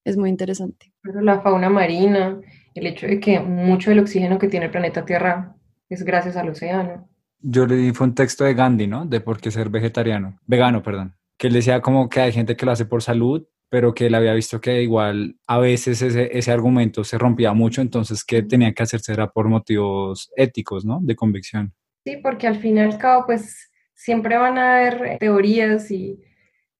es 0.04 0.16
muy 0.16 0.28
interesante. 0.28 0.92
Pero 1.02 1.20
la 1.22 1.40
fauna 1.40 1.70
marina, 1.70 2.40
el 2.74 2.86
hecho 2.86 3.06
de 3.06 3.18
que 3.18 3.40
mucho 3.40 3.90
del 3.90 4.00
oxígeno 4.00 4.38
que 4.38 4.48
tiene 4.48 4.66
el 4.66 4.72
planeta 4.72 5.04
Tierra 5.04 5.56
es 5.88 6.04
gracias 6.04 6.36
al 6.36 6.50
océano. 6.50 7.08
Yo 7.40 7.66
le 7.66 7.76
di 7.76 7.92
fue 7.92 8.06
un 8.06 8.14
texto 8.14 8.44
de 8.44 8.54
Gandhi, 8.54 8.86
¿no? 8.86 9.06
De 9.06 9.20
por 9.20 9.40
qué 9.40 9.50
ser 9.50 9.68
vegetariano, 9.68 10.38
vegano, 10.46 10.82
perdón. 10.82 11.14
Que 11.38 11.48
él 11.48 11.52
decía 11.52 11.80
como 11.80 12.08
que 12.08 12.20
hay 12.20 12.32
gente 12.32 12.56
que 12.56 12.64
lo 12.64 12.72
hace 12.72 12.86
por 12.86 13.02
salud, 13.02 13.46
pero 13.68 13.94
que 13.94 14.06
él 14.06 14.14
había 14.14 14.34
visto 14.34 14.60
que 14.60 14.82
igual 14.82 15.36
a 15.46 15.58
veces 15.58 16.00
ese, 16.00 16.36
ese 16.36 16.52
argumento 16.52 17.04
se 17.04 17.18
rompía 17.18 17.52
mucho, 17.52 17.80
entonces 17.80 18.24
que 18.24 18.42
tenía 18.42 18.72
que 18.72 18.82
hacerse 18.82 19.12
era 19.12 19.30
por 19.30 19.48
motivos 19.48 20.30
éticos, 20.36 20.84
¿no? 20.84 21.00
De 21.02 21.16
convicción. 21.16 21.74
Sí, 22.04 22.18
porque 22.22 22.46
al 22.46 22.56
fin 22.56 22.76
y 22.76 22.80
al 22.80 22.98
cabo, 22.98 23.26
pues 23.26 23.70
siempre 24.04 24.36
van 24.36 24.58
a 24.58 24.76
haber 24.76 25.18
teorías 25.18 25.90
y 25.90 26.20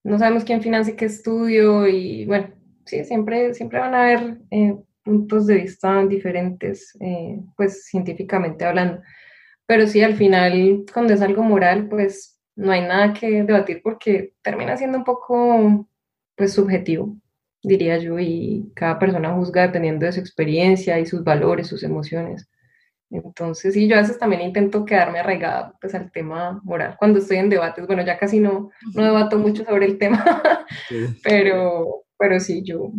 no 0.03 0.19
sabemos 0.19 0.45
quién 0.45 0.61
financia 0.61 0.95
qué 0.95 1.07
estudio 1.07 1.89
y 1.89 2.27
bueno, 2.27 2.53
sí, 2.85 3.03
siempre, 3.05 3.55
siempre 3.55 3.79
van 3.79 3.95
a 3.95 4.03
haber 4.03 4.39
eh, 4.51 4.77
puntos 5.03 5.47
de 5.47 5.55
vista 5.57 6.05
diferentes, 6.05 6.95
eh, 7.01 7.41
pues 7.57 7.87
científicamente 7.87 8.67
hablando. 8.67 9.01
Pero 9.67 9.87
sí, 9.87 10.03
al 10.03 10.17
final, 10.17 10.85
cuando 10.93 11.15
es 11.15 11.23
algo 11.23 11.43
moral, 11.43 11.89
pues 11.89 12.39
no 12.57 12.73
hay 12.73 12.83
nada 12.83 13.15
que 13.15 13.43
debatir 13.43 13.81
porque 13.83 14.35
termina 14.43 14.77
siendo 14.77 14.99
un 14.99 15.05
poco, 15.05 15.89
pues, 16.37 16.53
subjetivo, 16.53 17.17
diría 17.63 17.97
yo, 17.97 18.19
y 18.19 18.71
cada 18.75 18.99
persona 18.99 19.33
juzga 19.33 19.63
dependiendo 19.63 20.05
de 20.05 20.13
su 20.13 20.21
experiencia 20.21 21.01
y 21.01 21.07
sus 21.07 21.25
valores, 21.25 21.69
sus 21.69 21.83
emociones. 21.85 22.51
Entonces, 23.11 23.75
sí, 23.75 23.87
yo 23.87 23.97
a 23.97 24.01
veces 24.01 24.19
también 24.19 24.43
intento 24.43 24.85
quedarme 24.85 25.21
arraigada 25.21 25.75
pues, 25.81 25.95
al 25.95 26.11
tema 26.11 26.61
moral. 26.65 26.97
Cuando 26.99 27.19
estoy 27.19 27.37
en 27.37 27.51
debates, 27.51 27.87
bueno, 27.87 28.05
ya 28.05 28.19
casi 28.19 28.41
no, 28.41 28.71
no 28.95 29.05
debato 29.05 29.39
mucho 29.39 29.65
sobre 29.65 29.87
el 29.87 29.99
tema, 29.99 30.25
pero, 31.23 32.05
pero 32.19 32.41
sí, 32.41 32.63
yo 32.65 32.93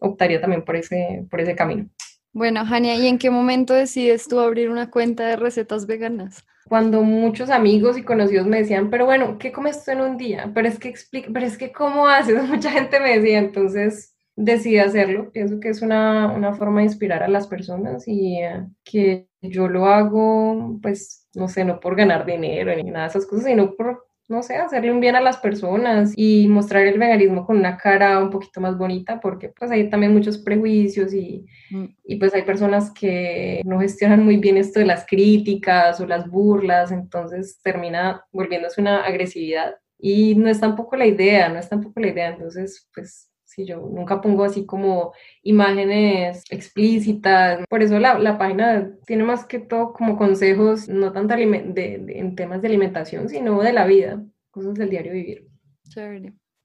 optaría 0.00 0.40
también 0.40 0.64
por 0.64 0.76
ese, 0.76 1.26
por 1.30 1.40
ese 1.40 1.56
camino. 1.56 1.88
Bueno, 2.32 2.64
Jania, 2.64 2.94
¿y 2.94 3.06
en 3.06 3.18
qué 3.18 3.30
momento 3.30 3.74
decides 3.74 4.28
tú 4.28 4.38
abrir 4.38 4.70
una 4.70 4.90
cuenta 4.90 5.26
de 5.26 5.36
recetas 5.36 5.86
veganas? 5.86 6.44
Cuando 6.68 7.02
muchos 7.02 7.48
amigos 7.50 7.96
y 7.96 8.02
conocidos 8.02 8.46
me 8.46 8.58
decían, 8.58 8.90
pero 8.90 9.06
bueno, 9.06 9.38
¿qué 9.38 9.50
comes 9.50 9.84
tú 9.84 9.90
en 9.90 10.02
un 10.02 10.18
día? 10.18 10.50
Pero 10.54 10.68
es 10.68 10.78
que 10.78 10.88
explica, 10.88 11.30
pero 11.32 11.46
es 11.46 11.56
que 11.56 11.72
¿cómo 11.72 12.06
haces? 12.06 12.42
Mucha 12.48 12.70
gente 12.70 13.00
me 13.00 13.18
decía, 13.18 13.38
entonces 13.38 14.14
decidí 14.38 14.78
hacerlo. 14.78 15.30
Pienso 15.32 15.60
que 15.60 15.68
es 15.68 15.82
una, 15.82 16.32
una 16.32 16.54
forma 16.54 16.80
de 16.80 16.86
inspirar 16.86 17.22
a 17.22 17.28
las 17.28 17.46
personas 17.46 18.06
y 18.06 18.38
eh, 18.38 18.66
que 18.84 19.28
yo 19.42 19.68
lo 19.68 19.86
hago, 19.86 20.78
pues, 20.80 21.28
no 21.34 21.48
sé, 21.48 21.64
no 21.64 21.80
por 21.80 21.96
ganar 21.96 22.24
dinero 22.24 22.74
ni 22.74 22.84
nada 22.84 23.04
de 23.04 23.10
esas 23.10 23.26
cosas, 23.26 23.46
sino 23.46 23.74
por 23.74 24.08
no 24.28 24.42
sé, 24.42 24.56
hacerle 24.56 24.92
un 24.92 25.00
bien 25.00 25.16
a 25.16 25.22
las 25.22 25.38
personas 25.38 26.12
y 26.14 26.48
mostrar 26.48 26.86
el 26.86 26.98
veganismo 26.98 27.46
con 27.46 27.56
una 27.56 27.78
cara 27.78 28.22
un 28.22 28.28
poquito 28.28 28.60
más 28.60 28.76
bonita, 28.76 29.20
porque 29.20 29.48
pues 29.48 29.70
hay 29.70 29.88
también 29.88 30.12
muchos 30.12 30.36
prejuicios 30.36 31.14
y, 31.14 31.46
mm. 31.70 31.84
y, 32.04 32.16
pues 32.16 32.34
hay 32.34 32.42
personas 32.42 32.90
que 32.90 33.62
no 33.64 33.80
gestionan 33.80 34.22
muy 34.22 34.36
bien 34.36 34.58
esto 34.58 34.80
de 34.80 34.86
las 34.86 35.06
críticas 35.06 35.98
o 36.00 36.06
las 36.06 36.28
burlas, 36.28 36.92
entonces 36.92 37.58
termina 37.62 38.22
volviéndose 38.30 38.82
una 38.82 39.02
agresividad. 39.02 39.76
Y 39.98 40.34
no 40.34 40.48
es 40.50 40.60
tampoco 40.60 40.94
la 40.96 41.06
idea, 41.06 41.48
no 41.48 41.58
es 41.58 41.68
tampoco 41.68 41.98
la 41.98 42.08
idea, 42.08 42.28
entonces 42.28 42.86
pues 42.94 43.30
yo 43.66 43.88
nunca 43.92 44.20
pongo 44.20 44.44
así 44.44 44.66
como 44.66 45.12
imágenes 45.42 46.44
explícitas. 46.50 47.64
Por 47.68 47.82
eso 47.82 47.98
la, 47.98 48.18
la 48.18 48.38
página 48.38 48.90
tiene 49.06 49.24
más 49.24 49.44
que 49.44 49.58
todo 49.58 49.92
como 49.92 50.16
consejos, 50.16 50.88
no 50.88 51.12
tanto 51.12 51.34
de, 51.34 52.04
en 52.08 52.34
temas 52.34 52.62
de 52.62 52.68
alimentación, 52.68 53.28
sino 53.28 53.60
de 53.60 53.72
la 53.72 53.86
vida, 53.86 54.22
cosas 54.50 54.74
del 54.74 54.90
diario 54.90 55.12
vivir. 55.12 55.46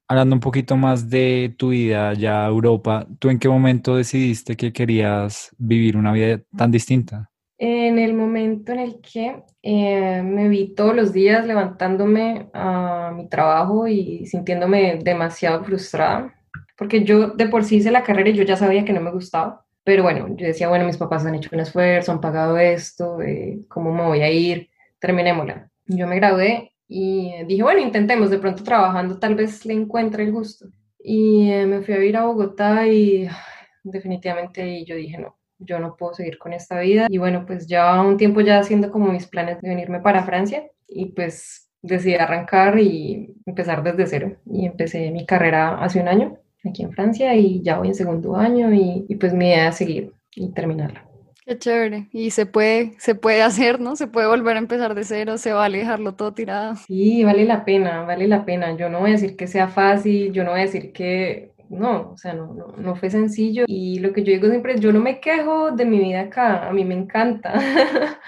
Hablando 0.06 0.36
un 0.36 0.40
poquito 0.40 0.76
más 0.76 1.08
de 1.08 1.54
tu 1.56 1.70
vida 1.70 2.12
ya 2.12 2.44
a 2.44 2.48
Europa, 2.48 3.06
¿tú 3.18 3.30
en 3.30 3.38
qué 3.38 3.48
momento 3.48 3.96
decidiste 3.96 4.56
que 4.56 4.72
querías 4.72 5.50
vivir 5.56 5.96
una 5.96 6.12
vida 6.12 6.42
tan 6.56 6.70
distinta? 6.70 7.30
En 7.56 7.98
el 7.98 8.14
momento 8.14 8.72
en 8.72 8.80
el 8.80 9.00
que 9.00 9.42
eh, 9.62 10.22
me 10.22 10.48
vi 10.48 10.74
todos 10.74 10.94
los 10.94 11.12
días 11.12 11.46
levantándome 11.46 12.50
a 12.52 13.12
mi 13.16 13.28
trabajo 13.28 13.86
y 13.86 14.26
sintiéndome 14.26 14.98
demasiado 15.02 15.64
frustrada, 15.64 16.34
porque 16.76 17.04
yo 17.04 17.28
de 17.28 17.48
por 17.48 17.64
sí 17.64 17.76
hice 17.76 17.90
la 17.90 18.02
carrera 18.02 18.30
y 18.30 18.34
yo 18.34 18.44
ya 18.44 18.56
sabía 18.56 18.84
que 18.84 18.92
no 18.92 19.00
me 19.00 19.12
gustaba, 19.12 19.64
pero 19.84 20.02
bueno, 20.02 20.28
yo 20.36 20.46
decía, 20.46 20.68
bueno, 20.68 20.86
mis 20.86 20.96
papás 20.96 21.26
han 21.26 21.34
hecho 21.34 21.50
un 21.52 21.60
esfuerzo, 21.60 22.10
han 22.10 22.20
pagado 22.20 22.56
esto, 22.58 23.20
eh, 23.20 23.60
¿cómo 23.68 23.92
me 23.92 24.02
voy 24.02 24.22
a 24.22 24.30
ir? 24.30 24.70
Terminémosla. 24.98 25.70
Yo 25.86 26.06
me 26.06 26.16
gradué 26.16 26.72
y 26.88 27.32
dije, 27.46 27.62
bueno, 27.62 27.80
intentemos, 27.80 28.30
de 28.30 28.38
pronto 28.38 28.64
trabajando 28.64 29.18
tal 29.18 29.34
vez 29.34 29.66
le 29.66 29.74
encuentre 29.74 30.24
el 30.24 30.32
gusto. 30.32 30.66
Y 30.98 31.50
eh, 31.50 31.66
me 31.66 31.82
fui 31.82 31.94
a 31.94 32.02
ir 32.02 32.16
a 32.16 32.24
Bogotá 32.24 32.86
y 32.86 33.28
definitivamente 33.84 34.84
yo 34.86 34.96
dije, 34.96 35.18
no, 35.18 35.36
yo 35.58 35.78
no 35.78 35.96
puedo 35.96 36.14
seguir 36.14 36.38
con 36.38 36.54
esta 36.54 36.80
vida. 36.80 37.06
Y 37.10 37.18
bueno, 37.18 37.44
pues 37.46 37.66
ya 37.66 38.00
un 38.00 38.16
tiempo 38.16 38.40
ya 38.40 38.58
haciendo 38.58 38.90
como 38.90 39.12
mis 39.12 39.26
planes 39.26 39.60
de 39.60 39.68
venirme 39.68 40.00
para 40.00 40.24
Francia 40.24 40.64
y 40.88 41.06
pues 41.06 41.70
decidí 41.82 42.14
arrancar 42.14 42.78
y 42.78 43.34
empezar 43.44 43.82
desde 43.82 44.06
cero. 44.06 44.36
Y 44.50 44.64
empecé 44.64 45.10
mi 45.10 45.26
carrera 45.26 45.76
hace 45.84 46.00
un 46.00 46.08
año 46.08 46.38
aquí 46.68 46.82
en 46.82 46.92
Francia 46.92 47.34
y 47.34 47.62
ya 47.62 47.78
voy 47.78 47.88
en 47.88 47.94
segundo 47.94 48.36
año 48.36 48.72
y, 48.72 49.04
y 49.08 49.14
pues 49.16 49.34
mi 49.34 49.46
idea 49.46 49.68
es 49.68 49.76
seguir 49.76 50.12
y 50.34 50.52
terminarla. 50.52 51.04
Qué 51.46 51.58
chévere. 51.58 52.08
Y 52.10 52.30
se 52.30 52.46
puede, 52.46 52.94
se 52.98 53.14
puede 53.14 53.42
hacer, 53.42 53.78
¿no? 53.78 53.96
Se 53.96 54.06
puede 54.06 54.26
volver 54.26 54.56
a 54.56 54.60
empezar 54.60 54.94
de 54.94 55.04
cero, 55.04 55.36
se 55.36 55.52
vale 55.52 55.78
dejarlo 55.78 56.14
todo 56.14 56.32
tirado. 56.32 56.76
Sí, 56.76 57.22
vale 57.22 57.44
la 57.44 57.66
pena, 57.66 58.02
vale 58.02 58.26
la 58.26 58.46
pena. 58.46 58.74
Yo 58.76 58.88
no 58.88 59.00
voy 59.00 59.10
a 59.10 59.12
decir 59.14 59.36
que 59.36 59.46
sea 59.46 59.68
fácil, 59.68 60.32
yo 60.32 60.42
no 60.42 60.52
voy 60.52 60.60
a 60.60 60.64
decir 60.64 60.92
que 60.92 61.52
no, 61.68 62.12
o 62.12 62.16
sea, 62.16 62.32
no, 62.32 62.54
no, 62.54 62.68
no 62.78 62.96
fue 62.96 63.10
sencillo. 63.10 63.64
Y 63.66 63.98
lo 63.98 64.12
que 64.12 64.22
yo 64.22 64.32
digo 64.32 64.48
siempre 64.48 64.74
es, 64.74 64.80
yo 64.80 64.92
no 64.92 65.00
me 65.00 65.20
quejo 65.20 65.70
de 65.72 65.84
mi 65.84 65.98
vida 65.98 66.20
acá, 66.22 66.66
a 66.68 66.72
mí 66.72 66.84
me 66.84 66.94
encanta, 66.94 67.52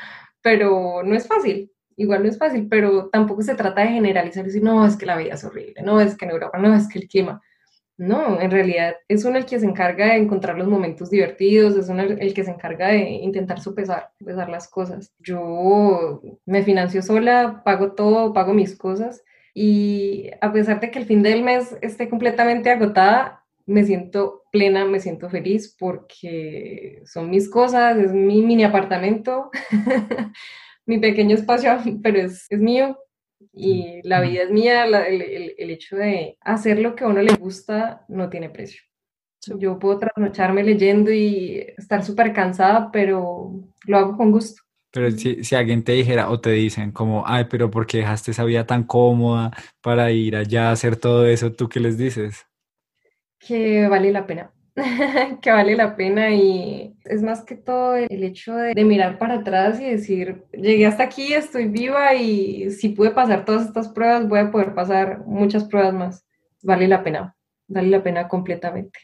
pero 0.43 1.03
no 1.03 1.15
es 1.15 1.27
fácil. 1.27 1.71
Igual 1.97 2.23
no 2.23 2.29
es 2.29 2.39
fácil, 2.39 2.69
pero 2.69 3.09
tampoco 3.09 3.41
se 3.41 3.55
trata 3.55 3.81
de 3.81 3.89
generalizar 3.89 4.45
y 4.45 4.49
decir, 4.49 4.63
no, 4.63 4.85
es 4.85 4.97
que 4.97 5.07
la 5.07 5.17
vida 5.17 5.35
es 5.35 5.45
horrible, 5.45 5.83
no, 5.83 6.01
es 6.01 6.17
que 6.17 6.27
en 6.27 6.33
Europa, 6.33 6.59
no, 6.59 6.75
es 6.75 6.89
que 6.89 6.99
el 6.99 7.09
clima. 7.09 7.41
No, 7.99 8.41
en 8.41 8.51
realidad 8.51 8.97
es 9.09 9.25
uno 9.25 9.39
el 9.39 9.47
que 9.47 9.59
se 9.59 9.65
encarga 9.65 10.07
de 10.07 10.17
encontrar 10.17 10.59
los 10.59 10.69
momentos 10.69 11.09
divertidos, 11.09 11.77
es 11.77 11.89
uno 11.89 12.03
el 12.03 12.35
que 12.35 12.45
se 12.45 12.51
encarga 12.51 12.89
de 12.89 12.99
intentar 12.99 13.61
sopesar, 13.61 14.11
sopesar 14.19 14.51
las 14.51 14.69
cosas. 14.69 15.15
Yo 15.19 16.21
me 16.45 16.63
financio 16.63 17.01
sola, 17.03 17.63
pago 17.65 17.93
todo, 17.93 18.35
pago 18.35 18.53
mis 18.53 18.77
cosas 18.77 19.25
y 19.55 20.31
a 20.43 20.53
pesar 20.53 20.81
de 20.81 20.91
que 20.91 20.99
el 20.99 21.07
fin 21.07 21.23
del 21.23 21.43
mes 21.43 21.75
esté 21.81 22.11
completamente 22.11 22.69
agotada, 22.69 23.43
me 23.65 23.85
siento 23.85 24.43
plena, 24.53 24.85
me 24.85 25.01
siento 25.01 25.31
feliz 25.31 25.75
porque 25.79 27.03
son 27.07 27.31
mis 27.31 27.49
cosas, 27.49 27.97
es 27.97 28.13
mi 28.13 28.43
mini 28.43 28.65
apartamento, 28.65 29.51
mi 30.87 30.99
pequeño 30.99 31.35
espacio, 31.35 31.79
pero 32.03 32.19
es, 32.19 32.47
es 32.51 32.61
mío, 32.61 32.99
y 33.53 34.01
la 34.03 34.21
vida 34.21 34.43
es 34.43 34.51
mía, 34.51 34.85
el, 34.85 35.23
el, 35.57 35.71
hecho 35.71 35.97
de 35.97 36.37
hacer 36.41 36.79
lo 36.79 36.95
que 36.95 37.05
a 37.05 37.09
uno 37.09 37.23
le 37.23 37.35
gusta 37.35 38.05
no 38.09 38.29
tiene 38.29 38.51
precio. 38.51 38.83
Yo 39.59 39.79
puedo 39.79 39.99
trasnocharme 39.99 40.65
leyendo 40.65 41.13
y 41.13 41.65
estar 41.77 42.05
súper 42.05 42.33
cansada, 42.33 42.91
pero 42.91 43.53
lo 43.87 43.97
hago 43.97 44.17
con 44.17 44.33
gusto. 44.33 44.63
Pero 44.91 45.11
si, 45.11 45.45
si, 45.45 45.55
alguien 45.55 45.85
te 45.85 45.93
dijera 45.93 46.31
o 46.31 46.41
te 46.41 46.51
dicen 46.51 46.91
como, 46.91 47.25
ay, 47.27 47.45
pero 47.51 47.71
¿por 47.71 47.87
qué 47.87 47.99
dejaste 47.99 48.31
esa 48.31 48.45
vida 48.45 48.67
tan 48.67 48.85
cómoda 48.85 49.53
para 49.83 50.11
ir 50.11 50.37
allá 50.37 50.69
a 50.69 50.73
hacer 50.73 50.97
todo 50.97 51.27
eso? 51.27 51.53
¿Tú 51.53 51.69
qué 51.69 51.81
les 51.81 51.99
dices? 51.99 52.47
Que 53.39 53.87
vale 53.89 54.11
la 54.11 54.27
pena. 54.27 54.56
que 55.41 55.51
vale 55.51 55.75
la 55.75 55.97
pena 55.97 56.31
y 56.31 56.95
es 57.05 57.23
más 57.23 57.43
que 57.43 57.57
todo 57.57 57.97
el 57.97 58.23
hecho 58.23 58.55
de, 58.55 58.85
mirar 58.85 59.19
para 59.19 59.37
atrás 59.37 59.81
y 59.81 59.85
decir, 59.85 60.45
llegué 60.53 60.87
hasta 60.87 61.05
aquí, 61.05 61.33
estoy 61.33 61.67
viva 61.67 62.15
y 62.15 62.71
si 62.71 62.91
pude 62.91 63.11
pasar 63.11 63.45
todas 63.45 63.67
estas 63.67 63.89
pruebas, 63.89 64.29
voy 64.29 64.41
a 64.41 64.51
poder 64.51 64.75
pasar 64.75 65.21
muchas 65.27 65.65
pruebas 65.65 65.95
más. 65.95 66.27
Vale 66.63 66.89
la 66.89 67.03
pena, 67.03 67.35
vale 67.69 67.89
la 67.89 68.03
pena 68.03 68.29
completamente. 68.29 68.99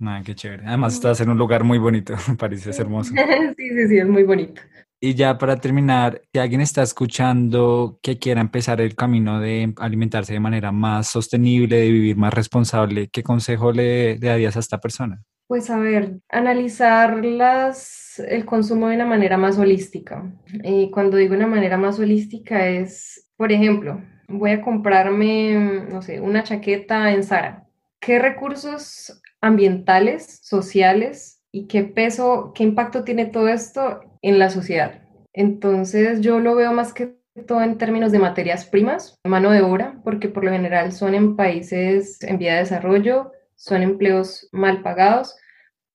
Ah, 0.00 0.22
qué 0.24 0.34
chévere. 0.34 0.64
Además 0.66 0.94
estás 0.94 1.20
en 1.20 1.28
un 1.28 1.38
lugar 1.38 1.64
muy 1.64 1.78
bonito, 1.78 2.14
parece 2.38 2.70
hermoso. 2.80 3.12
sí, 3.56 3.68
sí, 3.68 3.88
sí, 3.88 3.98
es 3.98 4.08
muy 4.08 4.22
bonito. 4.22 4.62
Y 5.00 5.14
ya 5.14 5.38
para 5.38 5.56
terminar, 5.56 6.22
si 6.32 6.40
alguien 6.40 6.60
está 6.60 6.82
escuchando 6.82 8.00
que 8.02 8.18
quiera 8.18 8.40
empezar 8.40 8.80
el 8.80 8.96
camino 8.96 9.40
de 9.40 9.72
alimentarse 9.76 10.32
de 10.32 10.40
manera 10.40 10.72
más 10.72 11.08
sostenible, 11.08 11.76
de 11.76 11.90
vivir 11.90 12.16
más 12.16 12.34
responsable, 12.34 13.08
¿qué 13.08 13.22
consejo 13.22 13.70
le, 13.70 14.18
darías 14.18 14.56
a 14.56 14.60
esta 14.60 14.78
persona? 14.80 15.22
Pues 15.46 15.70
a 15.70 15.78
ver, 15.78 16.18
analizar 16.28 17.14
el 17.24 18.44
consumo 18.44 18.88
de 18.88 18.96
una 18.96 19.06
manera 19.06 19.38
más 19.38 19.56
holística. 19.56 20.30
Y 20.64 20.90
cuando 20.90 21.16
digo 21.16 21.34
una 21.34 21.46
manera 21.46 21.78
más 21.78 21.98
holística 21.98 22.66
es, 22.66 23.30
por 23.36 23.52
ejemplo, 23.52 24.02
voy 24.26 24.50
a 24.50 24.60
comprarme, 24.60 25.86
no 25.90 26.02
sé, 26.02 26.20
una 26.20 26.42
chaqueta 26.42 27.12
en 27.12 27.22
Zara. 27.22 27.64
¿Qué 28.00 28.18
recursos 28.18 29.22
ambientales, 29.40 30.40
sociales 30.42 31.37
y 31.52 31.66
qué 31.66 31.84
peso, 31.84 32.52
qué 32.54 32.64
impacto 32.64 33.04
tiene 33.04 33.26
todo 33.26 33.48
esto 33.48 34.00
en 34.22 34.38
la 34.38 34.50
sociedad. 34.50 35.02
Entonces 35.32 36.20
yo 36.20 36.40
lo 36.40 36.54
veo 36.54 36.72
más 36.72 36.92
que 36.92 37.16
todo 37.46 37.62
en 37.62 37.78
términos 37.78 38.12
de 38.12 38.18
materias 38.18 38.64
primas, 38.64 39.18
mano 39.24 39.50
de 39.50 39.62
obra, 39.62 40.00
porque 40.04 40.28
por 40.28 40.44
lo 40.44 40.50
general 40.50 40.92
son 40.92 41.14
en 41.14 41.36
países 41.36 42.22
en 42.22 42.38
vía 42.38 42.54
de 42.54 42.60
desarrollo, 42.60 43.32
son 43.54 43.82
empleos 43.82 44.48
mal 44.52 44.82
pagados, 44.82 45.36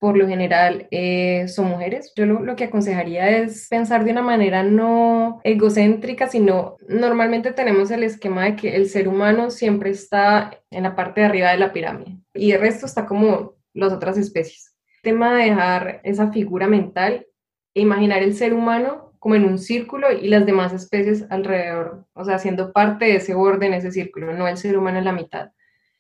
por 0.04 0.18
lo 0.18 0.28
general 0.28 0.88
eh, 0.92 1.48
son 1.48 1.68
mujeres. 1.70 2.12
Yo 2.18 2.26
lo, 2.26 2.58
que 2.58 2.66
aconsejaría 2.66 3.38
es 3.38 3.68
pensar 3.70 4.04
de 4.04 4.12
una 4.12 4.22
manera 4.22 4.62
no 4.62 5.40
egocéntrica, 5.46 6.28
sino 6.28 6.76
normalmente 6.90 7.54
tenemos 7.54 7.90
el 7.90 8.04
esquema 8.04 8.44
de 8.44 8.58
que 8.58 8.76
el 8.76 8.90
ser 8.90 9.08
humano 9.08 9.50
siempre 9.50 9.92
está 9.92 10.60
en 10.72 10.84
la 10.84 10.98
parte 10.98 11.22
de 11.22 11.28
arriba 11.28 11.52
de 11.52 11.58
la 11.58 11.72
pirámide 11.72 12.18
y 12.34 12.52
el 12.52 12.60
resto 12.60 12.86
está 12.86 13.06
como 13.06 13.54
las 13.74 13.94
otras 13.94 14.18
especies. 14.18 14.73
El 15.04 15.12
tema 15.12 15.36
de 15.36 15.44
dejar 15.50 16.00
esa 16.04 16.32
figura 16.32 16.68
mental 16.68 17.28
e 17.74 17.82
imaginar 17.82 18.24
el 18.24 18.34
ser 18.34 18.54
humano 18.54 19.14
como 19.20 19.36
en 19.36 19.46
un 19.46 19.60
círculo 19.60 20.12
y 20.12 20.28
las 20.30 20.46
demás 20.46 20.74
especies 20.74 21.26
alrededor, 21.30 22.06
o 22.14 22.26
sea, 22.26 22.40
siendo 22.40 22.72
parte 22.72 23.06
de 23.06 23.16
ese 23.18 23.36
orden, 23.36 23.74
ese 23.74 23.92
círculo, 23.92 24.34
no 24.34 24.48
el 24.48 24.58
ser 24.58 24.78
humano 24.78 25.00
en 25.00 25.06
la 25.06 25.12
mitad. 25.12 25.52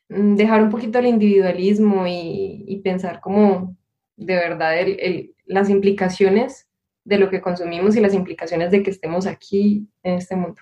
Mm, 0.09 0.35
dejar 0.35 0.63
un 0.63 0.69
poquito 0.69 0.99
el 0.99 1.07
individualismo 1.07 2.07
y, 2.07 2.63
y 2.65 2.79
pensar 2.79 3.19
como 3.19 3.75
de 4.15 4.35
verdad 4.35 4.73
las 5.45 5.69
implicaciones 5.69 6.69
de 7.03 7.17
lo 7.17 7.29
que 7.29 7.41
consumimos 7.41 7.95
y 7.95 7.99
las 7.99 8.13
implicaciones 8.13 8.71
de 8.71 8.83
que 8.83 8.91
estemos 8.91 9.27
aquí 9.27 9.87
en 10.03 10.13
este 10.15 10.35
mundo. 10.35 10.61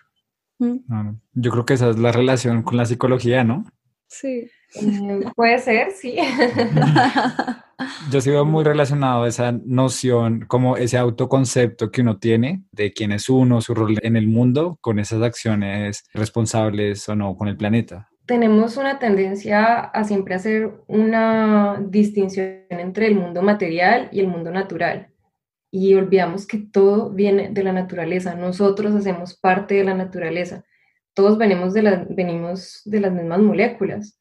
Mm. 0.57 1.15
Yo 1.33 1.51
creo 1.51 1.65
que 1.65 1.75
esa 1.75 1.89
es 1.91 1.99
la 1.99 2.11
relación 2.11 2.63
con 2.63 2.77
la 2.77 2.85
psicología, 2.85 3.43
¿no? 3.43 3.65
Sí. 4.07 4.49
Eh, 4.75 5.21
puede 5.35 5.59
ser, 5.59 5.91
sí. 5.91 6.17
Yo 8.11 8.21
sigo 8.21 8.45
muy 8.45 8.63
relacionado 8.63 9.25
esa 9.25 9.51
noción, 9.51 10.45
como 10.47 10.77
ese 10.77 10.97
autoconcepto 10.97 11.91
que 11.91 12.01
uno 12.01 12.17
tiene 12.17 12.63
de 12.71 12.93
quién 12.93 13.11
es 13.11 13.29
uno, 13.29 13.61
su 13.61 13.73
rol 13.73 13.97
en 14.01 14.15
el 14.15 14.27
mundo, 14.27 14.77
con 14.81 14.99
esas 14.99 15.21
acciones 15.21 16.05
responsables 16.13 17.07
o 17.09 17.15
no 17.15 17.35
con 17.35 17.47
el 17.47 17.57
planeta 17.57 18.11
tenemos 18.31 18.77
una 18.77 18.97
tendencia 18.97 19.75
a 19.79 20.05
siempre 20.05 20.35
hacer 20.35 20.71
una 20.87 21.83
distinción 21.89 22.63
entre 22.69 23.07
el 23.07 23.15
mundo 23.15 23.41
material 23.41 24.07
y 24.13 24.21
el 24.21 24.27
mundo 24.27 24.51
natural. 24.51 25.09
Y 25.69 25.95
olvidamos 25.95 26.47
que 26.47 26.57
todo 26.57 27.09
viene 27.09 27.49
de 27.49 27.61
la 27.61 27.73
naturaleza. 27.73 28.35
Nosotros 28.35 28.95
hacemos 28.95 29.37
parte 29.37 29.75
de 29.75 29.83
la 29.83 29.95
naturaleza. 29.95 30.63
Todos 31.13 31.37
venimos 31.37 31.73
de, 31.73 31.81
la, 31.81 32.07
venimos 32.09 32.81
de 32.85 33.01
las 33.01 33.11
mismas 33.11 33.39
moléculas. 33.39 34.17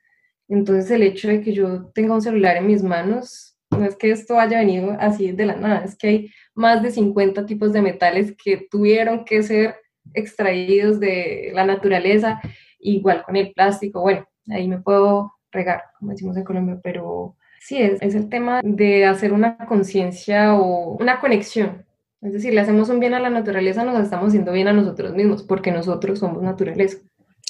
Entonces 0.49 0.91
el 0.91 1.05
hecho 1.05 1.29
de 1.29 1.41
que 1.41 1.53
yo 1.53 1.87
tenga 1.95 2.15
un 2.15 2.23
celular 2.23 2.57
en 2.57 2.67
mis 2.67 2.83
manos, 2.83 3.50
no 3.71 3.85
es 3.85 3.97
que 3.97 4.11
esto 4.11 4.39
haya 4.39 4.59
venido 4.59 4.97
así 4.99 5.33
de 5.33 5.47
la 5.47 5.57
nada, 5.57 5.85
es 5.85 5.97
que 5.97 6.09
hay 6.09 6.31
más 6.55 6.83
de 6.83 6.91
50 6.91 7.47
tipos 7.47 7.73
de 7.73 7.83
metales 7.83 8.35
que 8.43 8.67
tuvieron 8.71 9.25
que 9.25 9.43
ser 9.43 9.77
extraídos 10.15 10.99
de 11.01 11.51
la 11.55 11.65
naturaleza 11.65 12.41
igual 12.79 13.23
con 13.25 13.37
el 13.37 13.53
plástico, 13.53 14.01
bueno, 14.01 14.27
ahí 14.49 14.69
me 14.69 14.81
puedo 14.81 15.33
regar, 15.53 15.83
como 15.99 16.13
decimos 16.13 16.37
en 16.37 16.45
Colombia, 16.45 16.81
pero 16.83 17.37
sí, 17.61 17.81
es, 17.81 18.01
es 18.01 18.15
el 18.15 18.29
tema 18.29 18.61
de 18.63 19.07
hacer 19.07 19.33
una 19.33 19.57
conciencia 19.67 20.55
o 20.55 20.97
una 20.97 21.21
conexión. 21.21 21.85
Es 22.23 22.35
decir, 22.35 22.53
le 22.53 22.61
hacemos 22.61 22.89
un 22.91 23.01
bien 23.01 23.15
a 23.15 23.21
la 23.21 23.31
naturaleza, 23.31 23.85
nos 23.85 23.99
estamos 24.03 24.29
haciendo 24.29 24.53
bien 24.53 24.69
a 24.69 24.73
nosotros 24.73 25.15
mismos, 25.15 25.43
porque 25.43 25.73
nosotros 25.73 26.19
somos 26.19 26.43
naturaleza. 26.43 26.99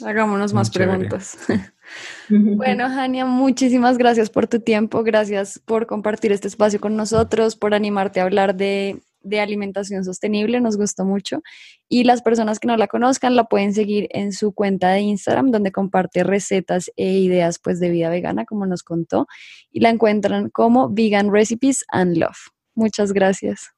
Hagámonos 0.04 0.54
más 0.54 0.70
preguntas. 0.70 1.38
bueno, 2.28 2.88
Jania, 2.88 3.26
muchísimas 3.26 3.98
gracias 3.98 4.30
por 4.30 4.46
tu 4.46 4.60
tiempo, 4.60 5.02
gracias 5.02 5.60
por 5.64 5.86
compartir 5.86 6.32
este 6.32 6.48
espacio 6.48 6.80
con 6.80 6.96
nosotros, 6.96 7.56
por 7.56 7.74
animarte 7.74 8.20
a 8.20 8.24
hablar 8.24 8.54
de 8.54 9.02
de 9.22 9.40
alimentación 9.40 10.04
sostenible, 10.04 10.60
nos 10.60 10.76
gustó 10.76 11.04
mucho. 11.04 11.42
Y 11.88 12.04
las 12.04 12.22
personas 12.22 12.58
que 12.58 12.68
no 12.68 12.76
la 12.76 12.88
conozcan 12.88 13.36
la 13.36 13.44
pueden 13.44 13.74
seguir 13.74 14.08
en 14.10 14.32
su 14.32 14.52
cuenta 14.52 14.90
de 14.90 15.00
Instagram, 15.00 15.50
donde 15.50 15.72
comparte 15.72 16.24
recetas 16.24 16.90
e 16.96 17.18
ideas 17.18 17.58
pues 17.58 17.80
de 17.80 17.90
vida 17.90 18.10
vegana, 18.10 18.44
como 18.44 18.66
nos 18.66 18.82
contó, 18.82 19.26
y 19.70 19.80
la 19.80 19.90
encuentran 19.90 20.50
como 20.50 20.88
Vegan 20.90 21.32
Recipes 21.32 21.84
and 21.88 22.16
Love. 22.16 22.38
Muchas 22.74 23.12
gracias. 23.12 23.70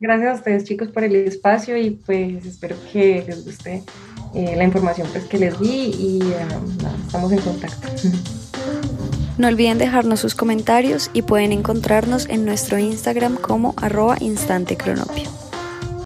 Gracias 0.00 0.30
a 0.30 0.34
ustedes 0.34 0.64
chicos 0.64 0.88
por 0.88 1.02
el 1.02 1.16
espacio 1.16 1.76
y 1.76 1.90
pues 1.90 2.46
espero 2.46 2.76
que 2.92 3.24
les 3.26 3.44
guste 3.44 3.82
eh, 4.32 4.54
la 4.56 4.62
información 4.62 5.08
pues, 5.10 5.24
que 5.24 5.38
les 5.38 5.58
di 5.58 5.90
y 5.98 6.20
um, 6.22 7.04
estamos 7.04 7.32
en 7.32 7.40
contacto. 7.40 7.88
No 9.38 9.48
olviden 9.48 9.78
dejarnos 9.78 10.20
sus 10.20 10.34
comentarios 10.34 11.10
y 11.14 11.22
pueden 11.22 11.52
encontrarnos 11.52 12.28
en 12.28 12.44
nuestro 12.44 12.78
Instagram 12.78 13.36
como 13.36 13.74
arroba 13.76 14.16
instantecronopio. 14.20 15.30